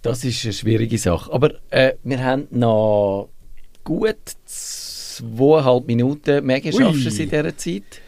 Das 0.03 0.25
ist 0.25 0.45
eine 0.45 0.53
schwierige 0.53 0.99
Sache. 0.99 1.33
Aber 1.33 1.53
äh, 1.71 1.95
wir 2.03 2.23
haben 2.23 2.49
noch 2.51 3.29
gut 3.85 4.17
zweieinhalb 4.45 5.87
Minuten. 5.87 6.45
Mega 6.45 6.73
schaffst 6.73 7.05
du 7.05 7.09
es 7.09 7.19
in 7.19 7.31
dieser 7.31 7.57
Zeit? 7.57 8.03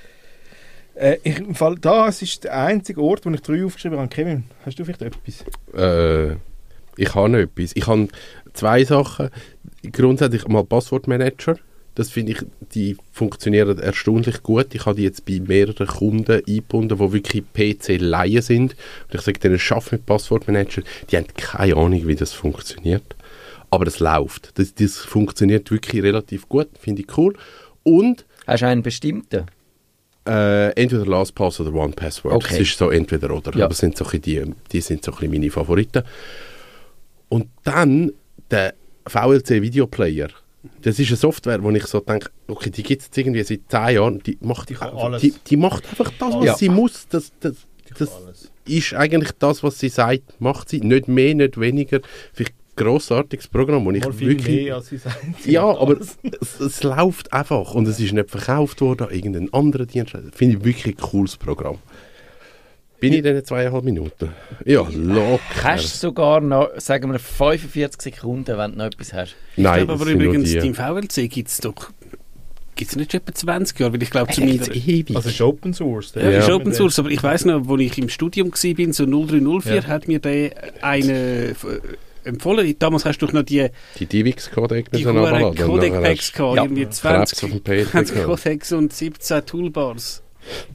äh, 0.95 1.19
ich, 1.23 1.39
im 1.39 1.55
Fall, 1.55 1.77
das 1.77 2.23
ist 2.23 2.45
der 2.45 2.57
einzige 2.57 3.03
Ort, 3.03 3.27
wo 3.27 3.31
ich 3.31 3.41
drei 3.41 3.65
aufgeschrieben 3.65 3.99
habe. 3.99 4.09
Kevin, 4.09 4.45
hast 4.65 4.79
du 4.79 4.85
vielleicht 4.85 5.03
etwas? 5.03 5.45
Äh, 5.75 6.37
ich 6.97 7.15
habe 7.15 7.29
noch 7.29 7.39
etwas. 7.39 7.73
Ich 7.75 7.87
habe 7.87 8.09
zwei 8.55 8.85
Sachen. 8.85 9.31
Grundsätzlich 9.93 10.49
mal 10.49 10.65
Passwortmanager. 10.65 11.57
Das 11.95 12.11
finde 12.11 12.33
ich, 12.33 12.39
die 12.75 12.97
funktionieren 13.13 13.79
erstaunlich 13.79 14.43
gut. 14.43 14.75
Ich 14.75 14.85
habe 14.85 14.97
die 14.97 15.05
jetzt 15.05 15.25
bei 15.27 15.41
mehreren 15.41 15.87
Kunden 15.87 16.43
eingebunden, 16.45 16.99
die 16.99 17.13
wirklich 17.13 17.45
PC-Laien 17.53 18.43
sind. 18.43 18.75
Und 19.05 19.15
ich 19.15 19.21
sage 19.21 19.39
denen, 19.39 19.59
schaff 19.61 19.93
mit 19.93 20.05
Passwortmanager. 20.05 20.83
Die 21.11 21.17
haben 21.17 21.27
keine 21.37 21.77
Ahnung, 21.77 22.07
wie 22.07 22.17
das 22.17 22.33
funktioniert. 22.33 23.15
Aber 23.71 23.87
es 23.87 24.01
läuft. 24.01 24.59
Das, 24.59 24.75
das 24.75 24.97
funktioniert 24.99 25.71
wirklich 25.71 26.03
relativ 26.03 26.49
gut. 26.49 26.69
Finde 26.81 27.03
ich 27.03 27.17
cool. 27.17 27.35
Und 27.85 28.25
Hast 28.47 28.63
du 28.63 28.67
einen 28.67 28.83
bestimmten? 28.83 29.47
äh, 30.27 30.71
entweder 30.71 31.07
LastPass 31.07 31.61
oder 31.61 31.75
OnePassword. 31.75 32.35
Okay. 32.35 32.59
Das 32.59 32.61
ist 32.61 32.79
so 32.79 32.91
entweder 32.91 33.31
oder. 33.31 33.55
Ja. 33.57 33.65
Aber 33.65 33.71
das 33.71 33.79
sind 33.79 33.97
so 33.97 34.05
die, 34.05 34.43
die 34.73 34.81
sind 34.81 35.05
so 35.05 35.13
ein 35.13 35.19
bisschen 35.19 35.33
meine 35.33 35.51
Favoriten. 35.51 36.03
Und 37.29 37.49
dann 37.63 38.13
der 38.51 38.75
VLC 39.07 39.63
Videoplayer. 39.63 40.29
Das 40.81 40.99
ist 40.99 41.09
eine 41.09 41.17
Software, 41.17 41.63
wo 41.63 41.71
ich 41.71 41.85
so 41.87 42.01
denke, 42.01 42.31
okay, 42.49 42.71
die 42.71 42.83
gibt 42.83 43.03
es 43.03 43.11
irgendwie 43.17 43.43
seit 43.43 43.61
10 43.69 43.95
Jahren. 43.97 44.19
Die 44.21 44.39
macht, 44.41 44.71
Die 44.71 44.77
einfach-. 44.77 45.19
Die, 45.19 45.35
die 45.47 45.57
macht 45.57 45.87
einfach 45.89 46.11
das, 46.19 46.35
was 46.35 46.45
Ja. 46.45 46.57
sie 46.57 46.69
muss. 46.71 47.07
Das, 47.09 47.33
das, 47.41 47.55
das 47.99 48.11
ist 48.67 48.95
eigentlich 48.95 49.33
das, 49.39 49.63
was 49.63 49.79
sie 49.79 49.91
sagt, 49.91 50.41
macht 50.41 50.71
sie. 50.71 50.81
Nicht 50.81 51.07
mehr, 51.07 51.35
nicht 51.35 51.61
weniger. 51.61 52.01
Vielleicht 52.33 52.55
ein 52.55 52.77
grossartiges 52.77 53.47
Programm, 53.49 53.85
wo 53.85 53.91
ich 53.91 54.03
Mal 54.05 54.13
viel 54.15 54.29
wirklich... 54.31 54.65
mehr, 54.65 54.77
als 54.77 54.89
sie 54.89 54.97
sagen. 54.97 55.35
Ja, 55.45 55.65
aber 55.65 55.99
es, 56.01 56.17
es 56.61 56.83
läuft 56.83 57.31
einfach 57.33 57.75
und 57.75 57.87
es 57.87 58.01
ist 58.01 58.13
nicht 58.15 58.31
verkauft 58.31 58.81
worden 58.81 59.09
an 59.09 59.15
irgendeinen 59.15 59.53
anderen 59.53 59.87
Dienst. 59.87 60.17
Finde 60.33 60.57
ich 60.57 60.65
wirklich 60.65 60.97
ein 60.97 60.97
cooles 60.97 61.37
Programm. 61.37 61.79
Bin 63.01 63.13
ich 63.13 63.19
in 63.19 63.25
diesen 63.25 63.45
zweieinhalb 63.45 63.85
Minuten? 63.85 64.31
Ja, 64.65 64.87
locker. 64.91 65.41
Hast 65.63 65.95
du 65.95 65.99
sogar 66.09 66.41
noch, 66.41 66.69
sagen 66.79 67.13
wir, 67.13 67.19
45 67.19 68.01
Sekunden, 68.01 68.57
wenn 68.57 68.73
du 68.73 68.79
noch 68.79 68.85
etwas 68.87 69.13
hast? 69.13 69.37
Nein, 69.57 69.81
ich 69.81 69.87
glaube 69.87 70.03
aber 70.03 70.11
übrigens, 70.11 70.53
im 70.55 70.75
VLC 70.75 71.29
gibt 71.31 71.49
es 71.49 71.59
doch, 71.59 71.91
gibt 72.77 72.91
es 72.91 72.97
nicht 72.97 73.13
schon 73.13 73.21
etwa 73.21 73.35
20 73.35 73.79
Jahre, 73.81 73.93
weil 73.93 74.03
ich 74.03 74.11
glaube, 74.11 74.33
zumindest... 74.33 74.75
ewig. 74.75 75.15
Also 75.15 75.29
es 75.29 75.35
ist 75.35 75.41
Open 75.43 75.75
Source. 75.75 76.15
Ja, 76.15 76.31
Ja. 76.31 76.39
ist 76.39 76.51
Open 76.51 76.73
Source, 76.73 76.99
aber 76.99 77.11
ich 77.11 77.23
weiß 77.23 77.45
noch, 77.45 77.69
als 77.69 77.81
ich 77.81 77.99
im 77.99 78.09
Studium 78.09 78.51
war, 78.53 78.93
so 78.93 79.05
0304, 79.05 79.75
Ja. 79.75 79.83
hat 79.87 80.09
mir 80.09 80.19
der 80.21 80.53
eine 80.81 81.13
äh, 81.51 81.55
empfohlen. 82.25 82.75
Damals 82.79 83.05
hast 83.05 83.19
du 83.19 83.27
doch 83.27 83.33
noch 83.35 83.43
die, 83.43 83.69
die 83.99 84.07
DivX-Codec 84.07 84.91
die 84.93 85.05
müssen 85.05 85.09
hohen 85.09 85.19
runterladen. 85.19 85.47
Und 85.49 85.55
nachher 85.59 85.91
Codec-Packs 85.91 86.33
gehabt, 86.33 86.57
Ja. 86.57 86.63
irgendwie 86.63 86.87
hast 86.87 87.05
du 87.05 87.09
Krebs 87.09 87.31
20, 87.33 87.45
auf 87.45 87.51
dem 87.51 87.63
PC 87.85 87.91
20 87.91 88.15
gehabt. 88.17 88.31
Codecs 88.43 88.73
und 88.73 88.93
17 88.95 89.47
Toolbars. 89.47 90.23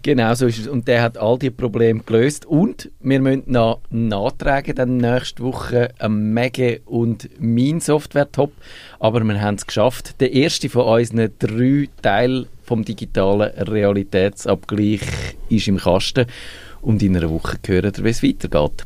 Genau 0.01 0.33
so 0.33 0.47
ist 0.47 0.59
es. 0.59 0.67
Und 0.67 0.87
der 0.87 1.01
hat 1.01 1.17
all 1.17 1.37
die 1.37 1.49
Probleme 1.49 2.01
gelöst. 2.01 2.45
Und 2.45 2.89
wir 2.99 3.19
müssen 3.19 3.43
noch 3.47 3.81
nachtragen, 3.89 4.75
dann 4.75 4.97
nächste 4.97 5.43
Woche 5.43 5.89
ein 5.99 6.33
Mege 6.33 6.81
und 6.85 7.29
mein 7.39 7.79
Software-Top. 7.79 8.51
Aber 8.99 9.23
wir 9.23 9.41
haben 9.41 9.55
es 9.55 9.67
geschafft. 9.67 10.19
Der 10.19 10.33
erste 10.33 10.69
von 10.69 10.85
unseren 10.85 11.31
drei 11.39 11.89
Teilen 12.01 12.47
vom 12.63 12.85
digitalen 12.85 13.51
Realitätsabgleich 13.51 15.01
ist 15.49 15.67
im 15.67 15.77
Kasten. 15.77 16.25
Und 16.81 17.01
in 17.03 17.17
einer 17.17 17.29
Woche 17.29 17.57
hören 17.65 17.91
wir, 17.95 18.03
wie 18.05 18.09
es 18.09 18.23
weitergeht. 18.23 18.85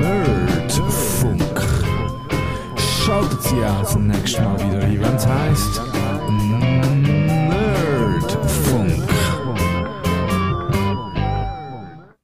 Nerdfunk. 0.00 1.42
Schaltet 2.78 3.42
Sie 3.42 3.64
auch 3.64 3.80
das 3.80 3.96
nächste 3.96 4.42
Mal 4.42 4.58
wieder 4.58 4.80
ein, 4.84 5.00
wenn 5.00 5.14
es 5.16 5.26
heisst 5.26 5.83